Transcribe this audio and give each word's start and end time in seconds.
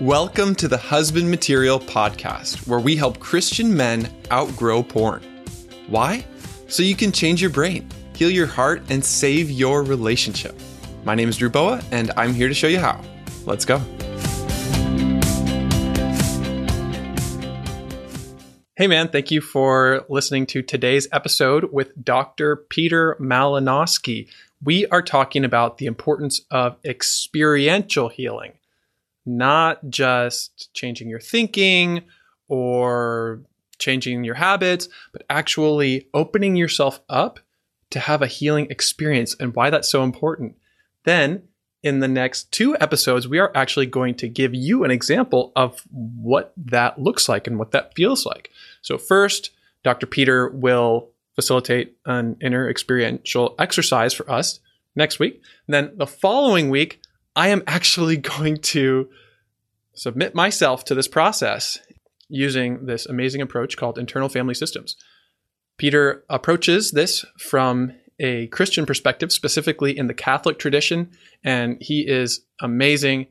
Welcome 0.00 0.54
to 0.54 0.68
the 0.68 0.78
Husband 0.78 1.28
Material 1.28 1.80
Podcast, 1.80 2.68
where 2.68 2.78
we 2.78 2.94
help 2.94 3.18
Christian 3.18 3.76
men 3.76 4.08
outgrow 4.30 4.80
porn. 4.84 5.24
Why? 5.88 6.24
So 6.68 6.84
you 6.84 6.94
can 6.94 7.10
change 7.10 7.40
your 7.40 7.50
brain, 7.50 7.90
heal 8.14 8.30
your 8.30 8.46
heart, 8.46 8.80
and 8.90 9.04
save 9.04 9.50
your 9.50 9.82
relationship. 9.82 10.56
My 11.04 11.16
name 11.16 11.28
is 11.28 11.36
Drew 11.36 11.50
Boa, 11.50 11.82
and 11.90 12.12
I'm 12.16 12.32
here 12.32 12.46
to 12.46 12.54
show 12.54 12.68
you 12.68 12.78
how. 12.78 13.02
Let's 13.44 13.64
go. 13.64 13.78
Hey, 18.76 18.86
man, 18.86 19.08
thank 19.08 19.32
you 19.32 19.40
for 19.40 20.06
listening 20.08 20.46
to 20.46 20.62
today's 20.62 21.08
episode 21.10 21.72
with 21.72 22.04
Dr. 22.04 22.54
Peter 22.54 23.16
Malinoski. 23.18 24.28
We 24.62 24.86
are 24.86 25.02
talking 25.02 25.44
about 25.44 25.78
the 25.78 25.86
importance 25.86 26.42
of 26.52 26.76
experiential 26.84 28.10
healing, 28.10 28.52
not 29.28 29.88
just 29.90 30.72
changing 30.74 31.08
your 31.08 31.20
thinking 31.20 32.02
or 32.48 33.42
changing 33.78 34.24
your 34.24 34.34
habits, 34.34 34.88
but 35.12 35.24
actually 35.30 36.08
opening 36.14 36.56
yourself 36.56 37.00
up 37.08 37.38
to 37.90 38.00
have 38.00 38.22
a 38.22 38.26
healing 38.26 38.66
experience 38.70 39.34
and 39.38 39.54
why 39.54 39.70
that's 39.70 39.90
so 39.90 40.02
important. 40.02 40.56
Then, 41.04 41.42
in 41.82 42.00
the 42.00 42.08
next 42.08 42.50
two 42.50 42.76
episodes, 42.80 43.28
we 43.28 43.38
are 43.38 43.52
actually 43.54 43.86
going 43.86 44.16
to 44.16 44.28
give 44.28 44.52
you 44.52 44.82
an 44.82 44.90
example 44.90 45.52
of 45.54 45.80
what 45.92 46.52
that 46.56 47.00
looks 47.00 47.28
like 47.28 47.46
and 47.46 47.58
what 47.58 47.70
that 47.70 47.94
feels 47.94 48.26
like. 48.26 48.50
So, 48.82 48.98
first, 48.98 49.50
Dr. 49.84 50.06
Peter 50.06 50.48
will 50.48 51.10
facilitate 51.36 51.96
an 52.04 52.36
inner 52.40 52.68
experiential 52.68 53.54
exercise 53.60 54.12
for 54.12 54.28
us 54.28 54.58
next 54.96 55.20
week. 55.20 55.40
And 55.66 55.74
then 55.74 55.92
the 55.96 56.06
following 56.06 56.68
week, 56.68 57.00
I 57.38 57.48
am 57.48 57.62
actually 57.68 58.16
going 58.38 58.56
to 58.74 59.08
submit 59.94 60.34
myself 60.34 60.84
to 60.86 60.94
this 60.94 61.08
process 61.08 61.78
using 62.28 62.86
this 62.86 63.06
amazing 63.06 63.40
approach 63.40 63.76
called 63.76 63.96
internal 63.96 64.28
family 64.28 64.54
systems. 64.54 64.96
Peter 65.78 66.24
approaches 66.28 66.90
this 66.90 67.24
from 67.38 67.92
a 68.18 68.48
Christian 68.48 68.84
perspective, 68.84 69.30
specifically 69.30 69.96
in 69.96 70.08
the 70.08 70.14
Catholic 70.14 70.58
tradition, 70.58 71.12
and 71.44 71.78
he 71.80 72.00
is 72.00 72.44
amazing. 72.60 73.28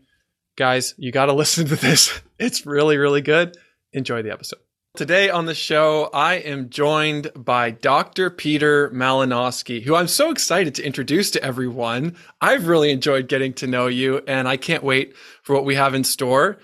Guys, 0.56 0.96
you 0.98 1.12
got 1.12 1.26
to 1.26 1.34
listen 1.42 1.68
to 1.68 1.76
this. 1.76 2.22
It's 2.40 2.66
really, 2.66 2.98
really 2.98 3.22
good. 3.22 3.58
Enjoy 3.92 4.22
the 4.22 4.32
episode. 4.32 4.60
Today 4.98 5.30
on 5.30 5.46
the 5.46 5.54
show, 5.54 6.10
I 6.12 6.38
am 6.38 6.72
joined 6.72 7.30
by 7.36 7.70
Dr. 7.70 8.32
Peter 8.32 8.90
Malinoski, 8.90 9.84
who 9.84 9.94
I'm 9.94 10.08
so 10.08 10.32
excited 10.32 10.74
to 10.74 10.84
introduce 10.84 11.30
to 11.32 11.44
everyone. 11.44 12.16
I've 12.42 12.66
really 12.66 12.90
enjoyed 12.90 13.28
getting 13.28 13.54
to 13.54 13.68
know 13.68 13.86
you, 13.86 14.24
and 14.28 14.48
I 14.48 14.58
can't 14.58 14.84
wait 14.84 15.16
for 15.44 15.54
what 15.54 15.66
we 15.66 15.76
have 15.76 15.94
in 15.94 16.04
store. 16.04 16.58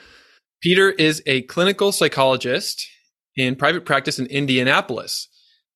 Peter 0.64 0.90
is 0.90 1.22
a 1.28 1.44
clinical 1.44 1.92
psychologist 1.92 2.88
in 3.36 3.56
private 3.56 3.86
practice 3.86 4.18
in 4.18 4.26
Indianapolis, 4.26 5.30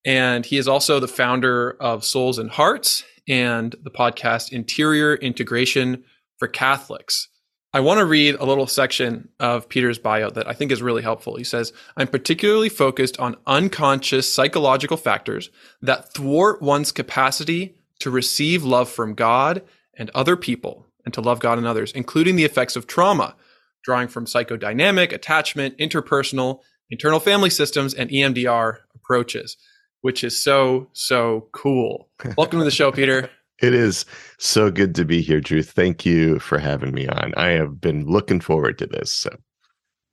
and 0.03 0.43
he 0.43 0.57
is 0.57 0.67
also 0.67 0.99
the 0.99 1.07
founder 1.07 1.77
of 1.79 2.03
Souls 2.03 2.39
and 2.39 2.49
Hearts 2.49 3.03
and 3.29 3.75
the 3.83 3.91
podcast 3.91 4.51
Interior 4.51 5.13
Integration 5.13 6.03
for 6.39 6.47
Catholics. 6.47 7.29
I 7.77 7.79
want 7.79 7.99
to 7.99 8.05
read 8.05 8.33
a 8.33 8.43
little 8.43 8.65
section 8.65 9.29
of 9.39 9.69
Peter's 9.69 9.99
bio 9.99 10.31
that 10.31 10.47
I 10.47 10.53
think 10.53 10.71
is 10.71 10.81
really 10.81 11.03
helpful. 11.03 11.35
He 11.35 11.43
says, 11.43 11.73
I'm 11.95 12.07
particularly 12.07 12.69
focused 12.69 13.19
on 13.19 13.37
unconscious 13.45 14.33
psychological 14.33 14.97
factors 14.97 15.51
that 15.83 16.11
thwart 16.11 16.59
one's 16.59 16.91
capacity 16.91 17.75
to 17.99 18.09
receive 18.09 18.63
love 18.63 18.89
from 18.89 19.13
God 19.13 19.61
and 19.95 20.09
other 20.15 20.35
people 20.35 20.87
and 21.05 21.13
to 21.13 21.21
love 21.21 21.39
God 21.39 21.59
and 21.59 21.67
others, 21.67 21.91
including 21.91 22.35
the 22.35 22.45
effects 22.45 22.75
of 22.75 22.87
trauma, 22.87 23.35
drawing 23.83 24.07
from 24.07 24.25
psychodynamic, 24.25 25.13
attachment, 25.13 25.77
interpersonal, 25.77 26.61
internal 26.89 27.19
family 27.19 27.51
systems, 27.51 27.93
and 27.93 28.09
EMDR 28.09 28.77
approaches, 28.95 29.55
which 30.01 30.23
is 30.23 30.43
so, 30.43 30.89
so 30.93 31.47
cool. 31.51 32.09
Welcome 32.39 32.57
to 32.57 32.65
the 32.65 32.71
show, 32.71 32.91
Peter. 32.91 33.29
It 33.61 33.73
is 33.73 34.05
so 34.37 34.69
good 34.69 34.93
to 34.95 35.05
be 35.05 35.21
here, 35.21 35.41
Drew. 35.41 35.63
Thank 35.63 36.05
you 36.05 36.39
for 36.39 36.59
having 36.59 36.93
me 36.93 37.07
on. 37.07 37.33
I 37.37 37.47
have 37.49 37.81
been 37.81 38.05
looking 38.05 38.39
forward 38.39 38.77
to 38.79 38.85
this. 38.85 39.11
So 39.13 39.35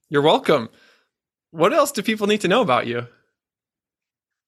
you're 0.09 0.22
welcome. 0.22 0.69
What 1.50 1.72
else 1.72 1.93
do 1.93 2.03
people 2.03 2.27
need 2.27 2.41
to 2.41 2.49
know 2.49 2.62
about 2.62 2.87
you? 2.87 3.06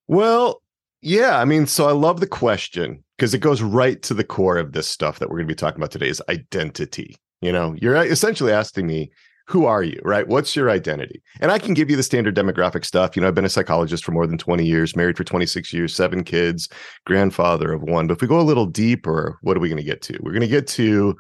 Well, 0.09 0.63
yeah, 1.03 1.39
I 1.39 1.45
mean, 1.45 1.67
so 1.67 1.89
I 1.89 1.93
love 1.93 2.21
the 2.21 2.27
question 2.27 3.05
because 3.17 3.35
it 3.35 3.39
goes 3.39 3.63
right 3.63 4.01
to 4.03 4.15
the 4.15 4.25
core 4.25 4.57
of 4.57 4.73
this 4.73 4.89
stuff 4.89 5.19
that 5.19 5.29
we're 5.29 5.37
going 5.37 5.49
to 5.49 5.53
be 5.53 5.57
talking 5.57 5.79
about 5.79 5.91
today 5.91 6.09
is 6.09 6.23
identity. 6.29 7.17
You 7.41 7.53
know, 7.53 7.77
you're 7.81 7.97
essentially 7.97 8.53
asking 8.53 8.87
me, 8.87 9.11
who 9.49 9.65
are 9.65 9.83
you, 9.83 10.01
right? 10.03 10.27
What's 10.27 10.57
your 10.57 10.71
identity? 10.71 11.23
And 11.41 11.53
I 11.53 11.59
can 11.59 11.73
give 11.73 11.89
you 11.89 11.97
the 11.97 12.03
standard 12.03 12.35
demographic 12.35 12.85
stuff. 12.85 13.15
You 13.15 13.23
know, 13.23 13.29
I've 13.29 13.35
been 13.35 13.45
a 13.45 13.49
psychologist 13.49 14.05
for 14.05 14.11
more 14.11 14.27
than 14.27 14.39
20 14.39 14.67
years, 14.67 14.97
married 14.97 15.17
for 15.17 15.23
26 15.25 15.73
years, 15.73 15.95
seven 15.95 16.25
kids, 16.25 16.69
grandfather 17.05 17.73
of 17.73 17.83
one. 17.83 18.09
But 18.09 18.15
if 18.15 18.23
we 18.23 18.29
go 18.29 18.41
a 18.41 18.43
little 18.43 18.67
deeper, 18.67 19.39
what 19.43 19.57
are 19.57 19.61
we 19.61 19.69
going 19.69 19.77
to 19.77 19.85
get 19.85 20.03
to? 20.03 20.19
We're 20.21 20.33
going 20.33 20.41
to 20.41 20.49
get 20.49 20.67
to 20.69 21.17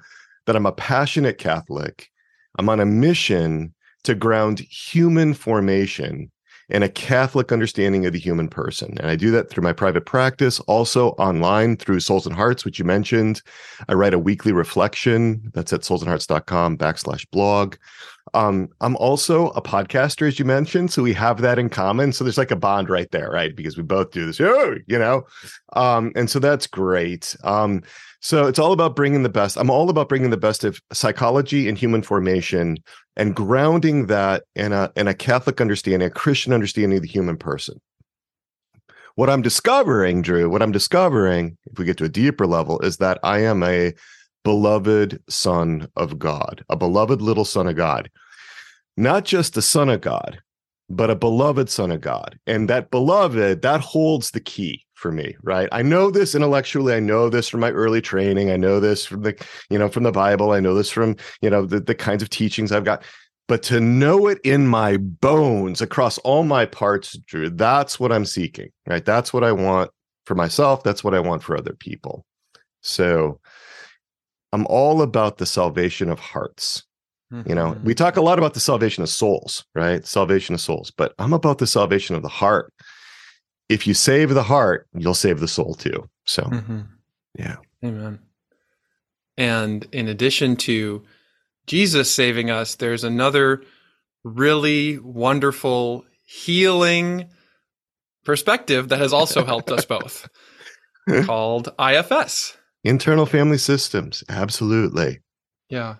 that 0.46 0.56
I'm 0.56 0.66
a 0.66 0.72
passionate 0.72 1.38
Catholic. 1.38 2.08
I'm 2.58 2.68
on 2.68 2.80
a 2.80 2.86
mission 2.86 3.72
to 4.04 4.14
ground 4.14 4.60
human 4.60 5.34
formation 5.34 6.30
and 6.68 6.82
a 6.82 6.88
Catholic 6.88 7.52
understanding 7.52 8.06
of 8.06 8.12
the 8.12 8.18
human 8.18 8.48
person. 8.48 8.96
And 8.98 9.08
I 9.08 9.16
do 9.16 9.30
that 9.30 9.48
through 9.48 9.62
my 9.62 9.72
private 9.72 10.04
practice, 10.04 10.58
also 10.60 11.10
online 11.10 11.76
through 11.76 12.00
Souls 12.00 12.26
and 12.26 12.34
Hearts, 12.34 12.64
which 12.64 12.78
you 12.78 12.84
mentioned. 12.84 13.42
I 13.88 13.94
write 13.94 14.14
a 14.14 14.18
weekly 14.18 14.52
reflection 14.52 15.50
that's 15.54 15.72
at 15.72 15.82
soulsandhearts.com 15.82 16.78
backslash 16.78 17.26
blog. 17.30 17.76
Um, 18.36 18.68
I'm 18.82 18.96
also 18.96 19.48
a 19.48 19.62
podcaster, 19.62 20.28
as 20.28 20.38
you 20.38 20.44
mentioned, 20.44 20.92
so 20.92 21.02
we 21.02 21.14
have 21.14 21.40
that 21.40 21.58
in 21.58 21.70
common. 21.70 22.12
So 22.12 22.22
there's 22.22 22.36
like 22.36 22.50
a 22.50 22.56
bond 22.56 22.90
right 22.90 23.10
there, 23.10 23.30
right? 23.30 23.56
Because 23.56 23.78
we 23.78 23.82
both 23.82 24.10
do 24.10 24.26
this, 24.26 24.38
you 24.38 24.98
know, 24.98 25.24
um, 25.72 26.12
and 26.14 26.28
so 26.28 26.38
that's 26.38 26.66
great. 26.66 27.34
Um, 27.44 27.82
so 28.20 28.46
it's 28.46 28.58
all 28.58 28.72
about 28.72 28.94
bringing 28.94 29.22
the 29.22 29.30
best. 29.30 29.56
I'm 29.56 29.70
all 29.70 29.88
about 29.88 30.10
bringing 30.10 30.28
the 30.28 30.36
best 30.36 30.64
of 30.64 30.78
psychology 30.92 31.66
and 31.66 31.78
human 31.78 32.02
formation 32.02 32.76
and 33.16 33.34
grounding 33.34 34.06
that 34.08 34.44
in 34.54 34.74
a 34.74 34.92
in 34.96 35.08
a 35.08 35.14
Catholic 35.14 35.58
understanding, 35.62 36.06
a 36.06 36.10
Christian 36.10 36.52
understanding 36.52 36.98
of 36.98 37.02
the 37.02 37.08
human 37.08 37.38
person. 37.38 37.80
What 39.14 39.30
I'm 39.30 39.40
discovering, 39.40 40.20
Drew, 40.20 40.50
what 40.50 40.60
I'm 40.60 40.72
discovering, 40.72 41.56
if 41.72 41.78
we 41.78 41.86
get 41.86 41.96
to 41.98 42.04
a 42.04 42.10
deeper 42.10 42.46
level, 42.46 42.80
is 42.80 42.98
that 42.98 43.18
I 43.22 43.38
am 43.38 43.62
a 43.62 43.94
beloved 44.44 45.22
son 45.30 45.88
of 45.96 46.18
God, 46.18 46.62
a 46.68 46.76
beloved 46.76 47.22
little 47.22 47.46
son 47.46 47.66
of 47.66 47.76
God. 47.76 48.10
Not 48.96 49.24
just 49.24 49.56
a 49.56 49.62
son 49.62 49.88
of 49.88 50.00
God, 50.00 50.40
but 50.88 51.10
a 51.10 51.16
beloved 51.16 51.68
son 51.68 51.90
of 51.90 52.00
God. 52.00 52.38
And 52.46 52.68
that 52.70 52.90
beloved, 52.90 53.62
that 53.62 53.80
holds 53.80 54.30
the 54.30 54.40
key 54.40 54.84
for 54.94 55.12
me, 55.12 55.36
right? 55.42 55.68
I 55.72 55.82
know 55.82 56.10
this 56.10 56.34
intellectually. 56.34 56.94
I 56.94 57.00
know 57.00 57.28
this 57.28 57.48
from 57.48 57.60
my 57.60 57.70
early 57.70 58.00
training. 58.00 58.50
I 58.50 58.56
know 58.56 58.80
this 58.80 59.04
from 59.04 59.22
the, 59.22 59.46
you 59.68 59.78
know, 59.78 59.88
from 59.88 60.04
the 60.04 60.12
Bible. 60.12 60.52
I 60.52 60.60
know 60.60 60.74
this 60.74 60.90
from, 60.90 61.16
you 61.42 61.50
know, 61.50 61.66
the, 61.66 61.80
the 61.80 61.94
kinds 61.94 62.22
of 62.22 62.30
teachings 62.30 62.72
I've 62.72 62.84
got. 62.84 63.02
But 63.48 63.62
to 63.64 63.78
know 63.78 64.26
it 64.26 64.38
in 64.42 64.66
my 64.66 64.96
bones 64.96 65.80
across 65.80 66.18
all 66.18 66.42
my 66.42 66.66
parts, 66.66 67.16
Drew, 67.18 67.50
that's 67.50 68.00
what 68.00 68.10
I'm 68.10 68.24
seeking, 68.24 68.70
right? 68.88 69.04
That's 69.04 69.32
what 69.32 69.44
I 69.44 69.52
want 69.52 69.90
for 70.24 70.34
myself. 70.34 70.82
That's 70.82 71.04
what 71.04 71.14
I 71.14 71.20
want 71.20 71.42
for 71.42 71.56
other 71.56 71.74
people. 71.74 72.24
So 72.80 73.38
I'm 74.52 74.66
all 74.66 75.02
about 75.02 75.38
the 75.38 75.46
salvation 75.46 76.08
of 76.08 76.18
hearts. 76.18 76.84
Mm-hmm. 77.32 77.48
You 77.48 77.54
know, 77.54 77.68
we 77.70 77.74
mm-hmm. 77.74 77.92
talk 77.92 78.16
a 78.16 78.20
lot 78.20 78.38
about 78.38 78.54
the 78.54 78.60
salvation 78.60 79.02
of 79.02 79.08
souls, 79.08 79.64
right? 79.74 80.06
Salvation 80.06 80.54
of 80.54 80.60
souls, 80.60 80.92
but 80.96 81.12
I'm 81.18 81.32
about 81.32 81.58
the 81.58 81.66
salvation 81.66 82.14
of 82.14 82.22
the 82.22 82.28
heart. 82.28 82.72
If 83.68 83.86
you 83.86 83.94
save 83.94 84.30
the 84.30 84.44
heart, 84.44 84.86
you'll 84.94 85.14
save 85.14 85.40
the 85.40 85.48
soul 85.48 85.74
too. 85.74 86.08
So, 86.24 86.42
mm-hmm. 86.44 86.80
yeah. 87.36 87.56
Amen. 87.84 88.20
And 89.36 89.86
in 89.92 90.08
addition 90.08 90.56
to 90.56 91.04
Jesus 91.66 92.12
saving 92.12 92.50
us, 92.50 92.76
there's 92.76 93.04
another 93.04 93.62
really 94.24 94.98
wonderful 94.98 96.04
healing 96.24 97.28
perspective 98.24 98.88
that 98.88 98.98
has 98.98 99.12
also 99.12 99.44
helped 99.44 99.70
us 99.70 99.84
both 99.84 100.28
called 101.24 101.72
IFS. 101.78 102.56
Internal 102.84 103.26
family 103.26 103.58
systems. 103.58 104.22
Absolutely. 104.28 105.20
Yeah. 105.68 105.96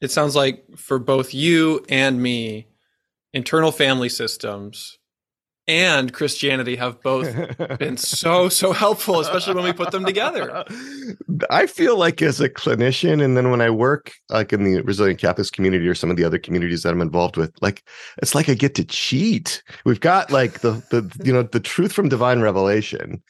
It 0.00 0.10
sounds 0.10 0.36
like 0.36 0.64
for 0.76 0.98
both 0.98 1.32
you 1.32 1.84
and 1.88 2.22
me, 2.22 2.68
internal 3.32 3.72
family 3.72 4.08
systems 4.08 4.98
and 5.68 6.12
Christianity 6.12 6.76
have 6.76 7.02
both 7.02 7.28
been 7.78 7.96
so, 7.96 8.48
so 8.48 8.72
helpful, 8.72 9.20
especially 9.20 9.54
when 9.54 9.64
we 9.64 9.72
put 9.72 9.90
them 9.90 10.04
together. 10.04 10.64
I 11.50 11.66
feel 11.66 11.98
like 11.98 12.22
as 12.22 12.40
a 12.40 12.48
clinician, 12.48 13.22
and 13.22 13.36
then 13.36 13.50
when 13.50 13.60
I 13.60 13.70
work 13.70 14.12
like 14.28 14.52
in 14.52 14.64
the 14.64 14.82
resilient 14.82 15.20
Catholic 15.20 15.50
community 15.52 15.88
or 15.88 15.94
some 15.94 16.10
of 16.10 16.16
the 16.16 16.24
other 16.24 16.38
communities 16.38 16.82
that 16.82 16.92
I'm 16.92 17.02
involved 17.02 17.36
with, 17.36 17.52
like 17.60 17.82
it's 18.22 18.34
like 18.34 18.48
I 18.48 18.54
get 18.54 18.74
to 18.76 18.84
cheat. 18.84 19.62
We've 19.84 20.00
got 20.00 20.30
like 20.30 20.60
the 20.60 20.72
the 20.90 21.10
you 21.24 21.32
know 21.32 21.42
the 21.42 21.60
truth 21.60 21.92
from 21.92 22.08
divine 22.08 22.40
revelation. 22.40 23.22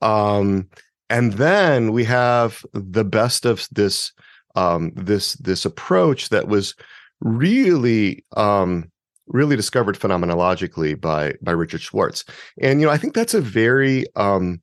Um 0.00 0.68
and 1.10 1.34
then 1.34 1.92
we 1.92 2.04
have 2.04 2.64
the 2.72 3.04
best 3.04 3.44
of 3.44 3.68
this 3.70 4.12
um, 4.54 4.92
this 4.94 5.34
this 5.34 5.64
approach 5.64 6.28
that 6.28 6.48
was 6.48 6.74
really 7.20 8.24
um 8.36 8.90
really 9.26 9.56
discovered 9.56 9.98
phenomenologically 9.98 11.00
by 11.00 11.34
by 11.42 11.52
Richard 11.52 11.80
Schwartz. 11.80 12.24
And 12.60 12.80
you 12.80 12.86
know, 12.86 12.92
I 12.92 12.98
think 12.98 13.14
that's 13.14 13.34
a 13.34 13.40
very 13.40 14.04
um 14.16 14.60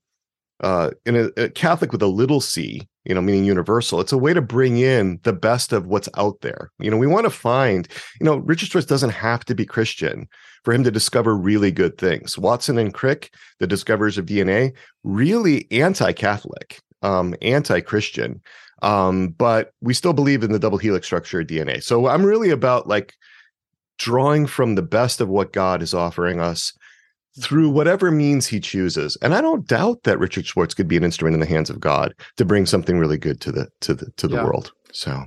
uh 0.62 0.92
in 1.06 1.16
a, 1.16 1.30
a 1.38 1.50
Catholic 1.50 1.92
with 1.92 2.04
a 2.04 2.08
little 2.08 2.42
c, 2.42 2.88
you 3.06 3.16
know, 3.16 3.22
meaning 3.22 3.46
universal. 3.46 4.00
It's 4.00 4.12
a 4.12 4.18
way 4.18 4.34
to 4.34 4.42
bring 4.42 4.78
in 4.78 5.20
the 5.24 5.34
best 5.34 5.74
of 5.74 5.88
what's 5.88 6.10
out 6.16 6.42
there. 6.42 6.72
You 6.80 6.92
know, 6.92 6.98
we 6.98 7.08
want 7.08 7.26
to 7.26 7.32
find, 7.32 7.88
you 8.20 8.26
know, 8.26 8.38
Richard 8.38 8.70
Schwartz 8.70 8.88
doesn't 8.88 9.10
have 9.10 9.44
to 9.46 9.56
be 9.56 9.66
Christian 9.66 10.28
for 10.64 10.74
him 10.74 10.84
to 10.84 10.92
discover 10.92 11.36
really 11.36 11.72
good 11.72 11.98
things. 11.98 12.38
Watson 12.38 12.78
and 12.78 12.94
Crick, 12.94 13.34
the 13.60 13.66
discoverers 13.66 14.20
of 14.20 14.28
DNA, 14.28 14.74
really 15.04 15.68
anti-Catholic, 15.72 16.80
um, 17.02 17.34
anti-Christian. 17.42 18.42
Um, 18.82 19.30
but 19.30 19.74
we 19.82 19.94
still 19.94 20.14
believe 20.14 20.44
in 20.44 20.52
the 20.52 20.60
double 20.60 20.78
helix 20.78 21.06
structure 21.06 21.42
of 21.42 21.48
DNA. 21.48 21.84
So 21.84 22.08
I'm 22.08 22.26
really 22.26 22.50
about 22.50 22.88
like 22.88 23.14
drawing 24.00 24.48
from 24.48 24.76
the 24.76 24.82
best 24.82 25.22
of 25.22 25.30
what 25.30 25.54
God 25.54 25.82
is 25.82 25.94
offering 25.94 26.40
us 26.40 26.74
through 27.40 27.70
whatever 27.70 28.12
means 28.12 28.48
he 28.48 28.60
chooses. 28.60 29.18
And 29.22 29.34
I 29.34 29.42
don't 29.42 29.68
doubt 29.68 30.04
that 30.04 30.20
Richard 30.20 30.46
Schwartz 30.46 30.74
could 30.74 30.88
be 30.88 30.98
an 30.98 31.04
instrument 31.04 31.36
in 31.36 31.40
the 31.40 31.46
hands 31.46 31.70
of 31.70 31.80
God 31.80 32.14
to 32.38 32.46
bring 32.46 32.66
something 32.66 32.98
really 32.98 33.18
good 33.18 33.40
to 33.42 33.52
the 33.52 33.68
to 33.82 33.94
the 33.94 34.12
to 34.18 34.28
the 34.28 34.36
yeah. 34.36 34.44
world. 34.44 34.72
So 34.92 35.26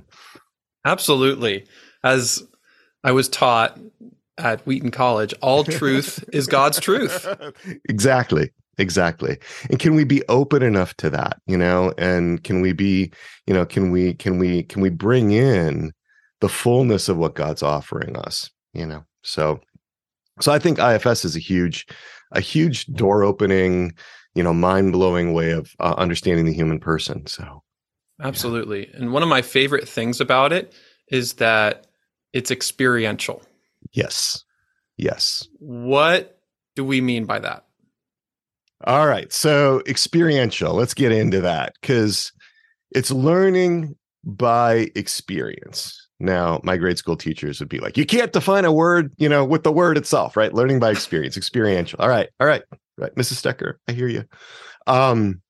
Absolutely. 0.85 1.65
As 2.03 2.43
I 3.03 3.11
was 3.11 3.27
taught 3.27 3.79
at 4.37 4.61
Wheaton 4.67 4.91
College, 4.91 5.33
all 5.41 5.63
truth 5.63 6.23
is 6.31 6.47
God's 6.47 6.79
truth. 6.79 7.27
Exactly. 7.89 8.51
Exactly. 8.77 9.37
And 9.69 9.79
can 9.79 9.95
we 9.95 10.03
be 10.03 10.21
open 10.27 10.61
enough 10.61 10.93
to 10.95 11.09
that, 11.09 11.39
you 11.47 11.57
know? 11.57 11.93
And 11.97 12.43
can 12.43 12.61
we 12.61 12.73
be, 12.73 13.11
you 13.47 13.53
know, 13.53 13.65
can 13.65 13.91
we 13.91 14.13
can 14.15 14.37
we 14.37 14.63
can 14.63 14.81
we 14.81 14.89
bring 14.89 15.31
in 15.31 15.93
the 16.41 16.49
fullness 16.49 17.07
of 17.07 17.17
what 17.17 17.35
God's 17.35 17.63
offering 17.63 18.17
us? 18.17 18.49
you 18.75 18.85
know 18.85 19.03
so 19.23 19.59
so 20.39 20.51
i 20.51 20.59
think 20.59 20.77
ifs 20.77 21.25
is 21.25 21.35
a 21.35 21.39
huge 21.39 21.87
a 22.33 22.41
huge 22.41 22.85
door 22.87 23.23
opening 23.23 23.91
you 24.35 24.43
know 24.43 24.53
mind 24.53 24.91
blowing 24.91 25.33
way 25.33 25.51
of 25.51 25.73
uh, 25.79 25.95
understanding 25.97 26.45
the 26.45 26.53
human 26.53 26.79
person 26.79 27.25
so 27.25 27.63
absolutely 28.21 28.87
yeah. 28.89 28.97
and 28.97 29.11
one 29.11 29.23
of 29.23 29.29
my 29.29 29.41
favorite 29.41 29.87
things 29.87 30.21
about 30.21 30.53
it 30.53 30.73
is 31.07 31.33
that 31.33 31.87
it's 32.33 32.51
experiential 32.51 33.41
yes 33.93 34.43
yes 34.97 35.47
what 35.59 36.39
do 36.75 36.83
we 36.83 37.01
mean 37.01 37.25
by 37.25 37.39
that 37.39 37.65
all 38.83 39.07
right 39.07 39.31
so 39.31 39.81
experiential 39.87 40.73
let's 40.73 40.93
get 40.93 41.11
into 41.11 41.41
that 41.41 41.73
because 41.81 42.31
it's 42.91 43.11
learning 43.11 43.95
by 44.23 44.89
experience 44.95 46.05
now, 46.19 46.61
my 46.63 46.77
grade 46.77 46.97
school 46.97 47.17
teachers 47.17 47.59
would 47.59 47.69
be 47.69 47.79
like, 47.79 47.97
you 47.97 48.05
can't 48.05 48.31
define 48.31 48.63
a 48.63 48.71
word, 48.71 49.11
you 49.17 49.27
know, 49.27 49.43
with 49.43 49.63
the 49.63 49.71
word 49.71 49.97
itself, 49.97 50.37
right? 50.37 50.53
Learning 50.53 50.79
by 50.79 50.91
experience, 50.91 51.35
experiential. 51.35 51.99
All 52.01 52.07
right, 52.07 52.29
all 52.39 52.47
right, 52.47 52.63
right. 52.97 53.13
Mrs. 53.15 53.41
Stecker, 53.41 53.75
I 53.87 53.91
hear 53.91 54.07
you. 54.07 54.23
Um, 54.87 55.41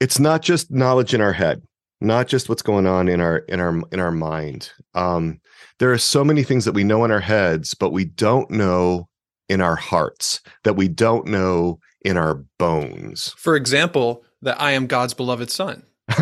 it's 0.00 0.18
not 0.18 0.42
just 0.42 0.70
knowledge 0.70 1.12
in 1.12 1.20
our 1.20 1.34
head, 1.34 1.62
not 2.00 2.28
just 2.28 2.48
what's 2.48 2.62
going 2.62 2.86
on 2.86 3.08
in 3.08 3.20
our 3.20 3.38
in 3.38 3.60
our 3.60 3.82
in 3.92 4.00
our 4.00 4.10
mind. 4.10 4.72
Um, 4.94 5.40
there 5.78 5.92
are 5.92 5.98
so 5.98 6.24
many 6.24 6.42
things 6.42 6.64
that 6.64 6.72
we 6.72 6.82
know 6.82 7.04
in 7.04 7.10
our 7.10 7.20
heads, 7.20 7.74
but 7.74 7.90
we 7.90 8.06
don't 8.06 8.50
know 8.50 9.06
in 9.52 9.60
our 9.60 9.76
hearts, 9.76 10.40
that 10.64 10.76
we 10.76 10.88
don't 10.88 11.26
know 11.26 11.78
in 12.00 12.16
our 12.16 12.36
bones. 12.58 13.34
For 13.36 13.54
example, 13.54 14.24
that 14.40 14.58
I 14.60 14.72
am 14.72 14.86
God's 14.86 15.12
beloved 15.12 15.50
son. 15.50 15.82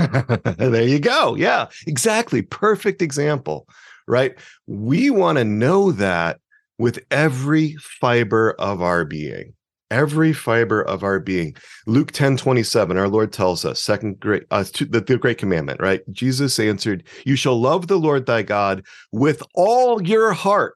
there 0.56 0.82
you 0.82 0.99
go. 0.99 1.37
Yeah, 1.37 1.69
exactly. 1.87 2.43
Perfect 2.43 3.00
example, 3.00 3.69
right? 4.09 4.35
We 4.67 5.11
want 5.11 5.38
to 5.38 5.44
know 5.44 5.93
that 5.93 6.41
with 6.77 6.99
every 7.12 7.77
fiber 8.00 8.56
of 8.59 8.82
our 8.82 9.05
being. 9.05 9.55
Every 9.93 10.32
fiber 10.32 10.82
of 10.82 11.03
our 11.05 11.21
being. 11.21 11.56
Luke 11.87 12.11
10 12.11 12.37
27, 12.37 12.97
our 12.97 13.09
Lord 13.09 13.32
tells 13.32 13.65
us, 13.65 13.81
second 13.81 14.19
great, 14.21 14.44
uh, 14.50 14.62
the, 14.62 15.05
the 15.05 15.19
great 15.19 15.38
commandment, 15.38 15.81
right? 15.81 16.00
Jesus 16.12 16.59
answered, 16.59 17.05
You 17.25 17.37
shall 17.37 17.61
love 17.61 17.87
the 17.87 17.99
Lord 17.99 18.27
thy 18.27 18.43
God 18.43 18.85
with 19.12 19.43
all 19.55 20.03
your 20.03 20.32
heart 20.32 20.75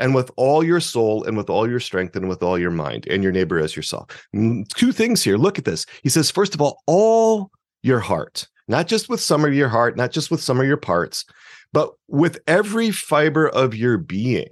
and 0.00 0.14
with 0.14 0.30
all 0.36 0.64
your 0.64 0.80
soul 0.80 1.22
and 1.24 1.36
with 1.36 1.48
all 1.48 1.68
your 1.68 1.78
strength 1.78 2.16
and 2.16 2.28
with 2.28 2.42
all 2.42 2.58
your 2.58 2.70
mind 2.72 3.06
and 3.08 3.22
your 3.22 3.30
neighbor 3.30 3.60
as 3.60 3.76
yourself. 3.76 4.26
Two 4.74 4.90
things 4.90 5.22
here. 5.22 5.36
Look 5.36 5.58
at 5.58 5.64
this. 5.64 5.86
He 6.02 6.08
says, 6.08 6.30
first 6.30 6.54
of 6.54 6.60
all, 6.60 6.82
all 6.86 7.50
your 7.82 8.00
heart, 8.00 8.48
not 8.66 8.88
just 8.88 9.08
with 9.08 9.20
some 9.20 9.44
of 9.44 9.54
your 9.54 9.68
heart, 9.68 9.96
not 9.96 10.10
just 10.10 10.30
with 10.30 10.42
some 10.42 10.58
of 10.58 10.66
your 10.66 10.76
parts, 10.76 11.24
but 11.72 11.92
with 12.08 12.40
every 12.48 12.90
fiber 12.90 13.48
of 13.48 13.76
your 13.76 13.98
being. 13.98 14.50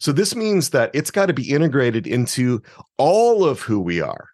So 0.00 0.10
this 0.10 0.34
means 0.34 0.70
that 0.70 0.90
it's 0.94 1.12
got 1.12 1.26
to 1.26 1.32
be 1.32 1.52
integrated 1.52 2.08
into 2.08 2.60
all 2.98 3.44
of 3.44 3.60
who 3.60 3.78
we 3.78 4.00
are. 4.00 4.30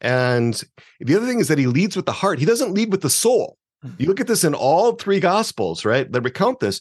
And 0.00 0.62
the 1.00 1.16
other 1.16 1.26
thing 1.26 1.40
is 1.40 1.48
that 1.48 1.58
he 1.58 1.66
leads 1.66 1.96
with 1.96 2.06
the 2.06 2.12
heart. 2.12 2.38
He 2.38 2.46
doesn't 2.46 2.72
lead 2.72 2.90
with 2.90 3.02
the 3.02 3.10
soul. 3.10 3.58
Mm-hmm. 3.84 4.02
You 4.02 4.08
look 4.08 4.20
at 4.20 4.26
this 4.26 4.44
in 4.44 4.54
all 4.54 4.92
three 4.92 5.20
gospels, 5.20 5.84
right? 5.84 6.10
That 6.10 6.22
recount 6.22 6.60
this, 6.60 6.80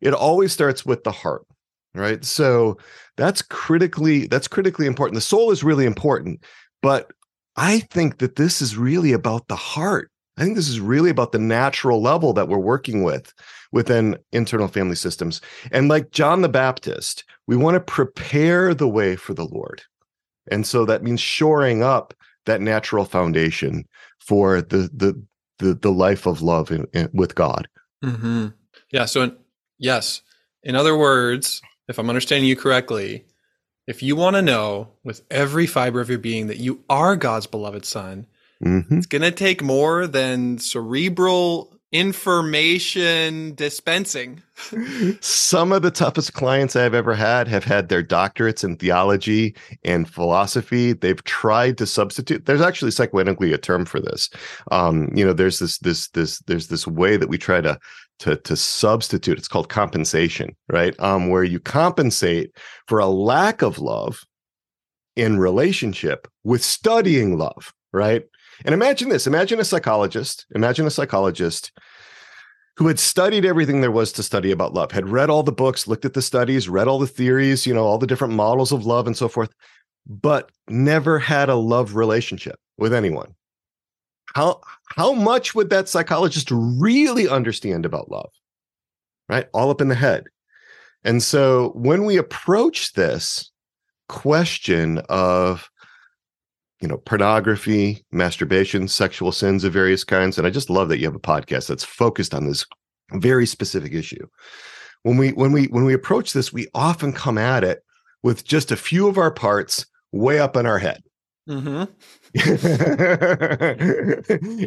it 0.00 0.12
always 0.12 0.52
starts 0.52 0.84
with 0.84 1.04
the 1.04 1.12
heart, 1.12 1.46
right? 1.94 2.24
So 2.24 2.78
that's 3.16 3.42
critically 3.42 4.26
that's 4.26 4.48
critically 4.48 4.86
important. 4.86 5.14
The 5.14 5.20
soul 5.20 5.50
is 5.50 5.64
really 5.64 5.84
important, 5.84 6.44
but 6.80 7.10
I 7.56 7.80
think 7.80 8.18
that 8.18 8.36
this 8.36 8.62
is 8.62 8.76
really 8.76 9.12
about 9.12 9.48
the 9.48 9.56
heart. 9.56 10.10
I 10.38 10.44
think 10.44 10.56
this 10.56 10.68
is 10.68 10.80
really 10.80 11.10
about 11.10 11.32
the 11.32 11.38
natural 11.38 12.00
level 12.00 12.32
that 12.32 12.48
we're 12.48 12.58
working 12.58 13.02
with 13.02 13.34
within 13.70 14.16
internal 14.32 14.68
family 14.68 14.96
systems. 14.96 15.42
And 15.70 15.88
like 15.88 16.10
John 16.10 16.40
the 16.40 16.48
Baptist, 16.48 17.24
we 17.46 17.56
want 17.56 17.74
to 17.74 17.80
prepare 17.80 18.72
the 18.72 18.88
way 18.88 19.14
for 19.16 19.34
the 19.34 19.44
Lord. 19.44 19.82
And 20.50 20.66
so 20.66 20.86
that 20.86 21.02
means 21.02 21.20
shoring 21.20 21.82
up 21.82 22.14
that 22.46 22.60
natural 22.60 23.04
foundation 23.04 23.86
for 24.18 24.62
the 24.62 24.88
the 24.92 25.22
the, 25.58 25.74
the 25.74 25.92
life 25.92 26.26
of 26.26 26.42
love 26.42 26.70
in, 26.70 26.86
in, 26.92 27.08
with 27.12 27.34
God. 27.34 27.68
Mm-hmm. 28.04 28.48
Yeah. 28.90 29.04
So, 29.04 29.22
in, 29.22 29.36
yes. 29.78 30.22
In 30.64 30.74
other 30.74 30.96
words, 30.96 31.62
if 31.92 31.98
I'm 31.98 32.08
understanding 32.08 32.48
you 32.48 32.56
correctly, 32.56 33.24
if 33.86 34.02
you 34.02 34.16
want 34.16 34.36
to 34.36 34.42
know 34.42 34.88
with 35.04 35.22
every 35.30 35.66
fiber 35.66 36.00
of 36.00 36.08
your 36.08 36.18
being 36.18 36.48
that 36.48 36.58
you 36.58 36.82
are 36.88 37.14
God's 37.16 37.46
beloved 37.46 37.84
son, 37.84 38.26
Mm-hmm. 38.64 38.98
It's 38.98 39.06
going 39.06 39.22
to 39.22 39.30
take 39.30 39.62
more 39.62 40.06
than 40.06 40.58
cerebral 40.58 41.76
information 41.90 43.54
dispensing. 43.54 44.42
Some 45.20 45.72
of 45.72 45.82
the 45.82 45.90
toughest 45.90 46.32
clients 46.32 46.74
I've 46.74 46.94
ever 46.94 47.14
had 47.14 47.48
have 47.48 47.64
had 47.64 47.88
their 47.88 48.02
doctorates 48.02 48.64
in 48.64 48.76
theology 48.76 49.54
and 49.84 50.08
philosophy. 50.08 50.94
They've 50.94 51.22
tried 51.24 51.76
to 51.78 51.86
substitute. 51.86 52.46
There's 52.46 52.62
actually 52.62 52.92
psychoanalytically 52.92 53.52
a 53.52 53.58
term 53.58 53.84
for 53.84 54.00
this. 54.00 54.30
Um, 54.70 55.10
you 55.14 55.26
know, 55.26 55.34
there's 55.34 55.58
this 55.58 55.78
this 55.78 56.08
this 56.08 56.38
there's 56.40 56.68
this 56.68 56.86
way 56.86 57.18
that 57.18 57.28
we 57.28 57.36
try 57.36 57.60
to 57.60 57.78
to 58.22 58.36
to 58.36 58.56
substitute. 58.56 59.38
It's 59.38 59.48
called 59.48 59.68
compensation, 59.68 60.56
right? 60.68 60.98
Um, 61.00 61.28
where 61.28 61.44
you 61.44 61.60
compensate 61.60 62.56
for 62.86 62.98
a 62.98 63.06
lack 63.06 63.62
of 63.62 63.78
love 63.78 64.24
in 65.16 65.38
relationship 65.38 66.28
with 66.44 66.64
studying 66.64 67.36
love, 67.36 67.72
right? 67.92 68.24
And 68.64 68.74
imagine 68.74 69.08
this 69.08 69.26
imagine 69.26 69.60
a 69.60 69.64
psychologist, 69.64 70.46
imagine 70.54 70.86
a 70.86 70.90
psychologist 70.90 71.72
who 72.76 72.86
had 72.86 72.98
studied 72.98 73.44
everything 73.44 73.80
there 73.80 73.90
was 73.90 74.12
to 74.12 74.22
study 74.22 74.50
about 74.50 74.72
love, 74.72 74.92
had 74.92 75.08
read 75.08 75.28
all 75.28 75.42
the 75.42 75.52
books, 75.52 75.86
looked 75.86 76.04
at 76.04 76.14
the 76.14 76.22
studies, 76.22 76.68
read 76.68 76.88
all 76.88 76.98
the 76.98 77.06
theories, 77.06 77.66
you 77.66 77.74
know, 77.74 77.84
all 77.84 77.98
the 77.98 78.06
different 78.06 78.32
models 78.32 78.72
of 78.72 78.86
love 78.86 79.06
and 79.06 79.16
so 79.16 79.28
forth, 79.28 79.52
but 80.06 80.50
never 80.68 81.18
had 81.18 81.48
a 81.48 81.54
love 81.54 81.96
relationship 81.96 82.56
with 82.78 82.94
anyone. 82.94 83.34
How 84.34 84.60
how 84.86 85.12
much 85.12 85.54
would 85.54 85.70
that 85.70 85.88
psychologist 85.88 86.48
really 86.50 87.28
understand 87.28 87.86
about 87.86 88.10
love? 88.10 88.30
Right? 89.28 89.48
All 89.52 89.70
up 89.70 89.80
in 89.80 89.88
the 89.88 89.94
head. 89.94 90.24
And 91.04 91.22
so 91.22 91.72
when 91.74 92.04
we 92.04 92.16
approach 92.16 92.92
this 92.92 93.50
question 94.08 94.98
of 95.08 95.70
you 96.82 96.88
know, 96.88 96.98
pornography, 96.98 98.04
masturbation, 98.10 98.88
sexual 98.88 99.30
sins 99.30 99.62
of 99.62 99.72
various 99.72 100.02
kinds. 100.02 100.36
And 100.36 100.46
I 100.46 100.50
just 100.50 100.68
love 100.68 100.88
that 100.88 100.98
you 100.98 101.06
have 101.06 101.14
a 101.14 101.20
podcast 101.20 101.68
that's 101.68 101.84
focused 101.84 102.34
on 102.34 102.46
this 102.46 102.66
very 103.12 103.46
specific 103.46 103.94
issue. 103.94 104.26
When 105.04 105.16
we 105.16 105.30
when 105.30 105.52
we 105.52 105.66
when 105.66 105.84
we 105.84 105.94
approach 105.94 106.32
this, 106.32 106.52
we 106.52 106.66
often 106.74 107.12
come 107.12 107.38
at 107.38 107.62
it 107.62 107.84
with 108.22 108.44
just 108.44 108.72
a 108.72 108.76
few 108.76 109.06
of 109.06 109.16
our 109.16 109.30
parts 109.30 109.86
way 110.10 110.40
up 110.40 110.56
in 110.56 110.66
our 110.66 110.78
head. 110.78 111.02
Mm-hmm. 111.48 111.84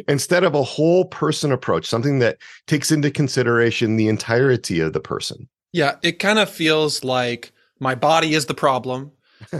Instead 0.08 0.44
of 0.44 0.54
a 0.54 0.62
whole 0.62 1.06
person 1.06 1.52
approach, 1.52 1.86
something 1.86 2.18
that 2.18 2.38
takes 2.66 2.92
into 2.92 3.10
consideration 3.10 3.96
the 3.96 4.08
entirety 4.08 4.80
of 4.80 4.92
the 4.92 5.00
person. 5.00 5.48
Yeah, 5.72 5.96
it 6.02 6.18
kind 6.18 6.38
of 6.38 6.50
feels 6.50 7.02
like 7.02 7.52
my 7.80 7.94
body 7.94 8.34
is 8.34 8.46
the 8.46 8.54
problem 8.54 9.12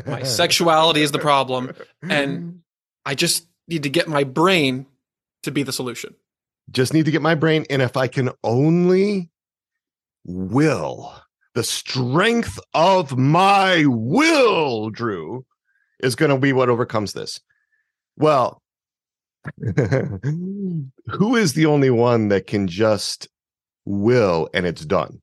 my 0.07 0.23
sexuality 0.23 1.03
is 1.03 1.13
the 1.13 1.19
problem. 1.19 1.75
And 2.03 2.61
I 3.05 3.15
just 3.15 3.47
need 3.69 3.83
to 3.83 3.91
get 3.91 4.09
my 4.09 4.25
brain 4.25 4.87
to 5.43 5.51
be 5.51 5.63
the 5.63 5.73
solution. 5.73 6.15
Just 6.71 6.93
need 6.93 7.05
to 7.05 7.11
get 7.11 7.23
my 7.23 7.35
brain. 7.35 7.65
And 7.71 7.83
if 7.83 7.97
I 7.97 8.09
can 8.09 8.31
only 8.43 9.31
will, 10.25 11.15
the 11.55 11.63
strength 11.63 12.59
of 12.75 13.17
my 13.17 13.85
will, 13.87 14.91
Drew, 14.91 15.45
is 16.01 16.15
going 16.15 16.31
to 16.31 16.39
be 16.39 16.53
what 16.53 16.69
overcomes 16.69 17.13
this. 17.13 17.41
Well, 18.17 18.63
who 19.77 21.37
is 21.37 21.53
the 21.55 21.67
only 21.67 21.91
one 21.91 22.29
that 22.29 22.47
can 22.47 22.69
just 22.69 23.29
will 23.85 24.49
and 24.55 24.67
it's 24.67 24.85
done? 24.85 25.21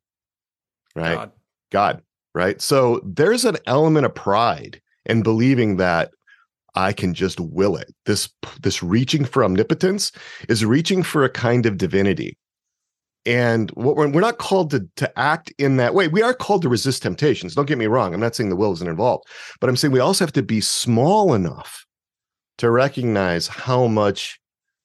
Right? 0.96 1.16
God. 1.16 1.32
God, 1.72 2.02
right? 2.36 2.62
So 2.62 3.02
there's 3.04 3.46
an 3.46 3.58
element 3.66 4.06
of 4.06 4.14
pride 4.14 4.80
in 5.06 5.24
believing 5.24 5.78
that 5.78 6.12
I 6.76 6.94
can 6.94 7.14
just 7.14 7.40
will 7.40 7.76
it. 7.76 7.94
This 8.06 8.30
this 8.62 8.82
reaching 8.82 9.26
for 9.26 9.44
omnipotence 9.44 10.12
is 10.50 10.66
reaching 10.66 11.04
for 11.04 11.24
a 11.24 11.30
kind 11.30 11.66
of 11.66 11.78
divinity. 11.78 12.38
And 13.26 13.70
what 13.72 13.96
we're, 13.96 14.10
we're 14.10 14.22
not 14.22 14.38
called 14.38 14.72
to, 14.72 14.88
to 14.98 15.20
act 15.20 15.54
in 15.58 15.78
that 15.78 15.94
way. 15.94 16.08
We 16.08 16.22
are 16.22 16.34
called 16.34 16.62
to 16.64 16.70
resist 16.70 17.04
temptations. 17.04 17.56
Don't 17.56 17.68
get 17.68 17.78
me 17.78 17.88
wrong. 17.88 18.14
I'm 18.14 18.20
not 18.20 18.36
saying 18.36 18.50
the 18.50 18.56
will 18.56 18.74
isn't 18.74 18.88
involved, 18.88 19.26
but 19.62 19.70
I'm 19.70 19.78
saying 19.78 19.94
we 19.94 20.00
also 20.00 20.26
have 20.26 20.34
to 20.34 20.44
be 20.44 20.60
small 20.60 21.34
enough 21.34 21.86
to 22.58 22.70
recognize 22.70 23.48
how 23.48 23.88
much 23.88 24.40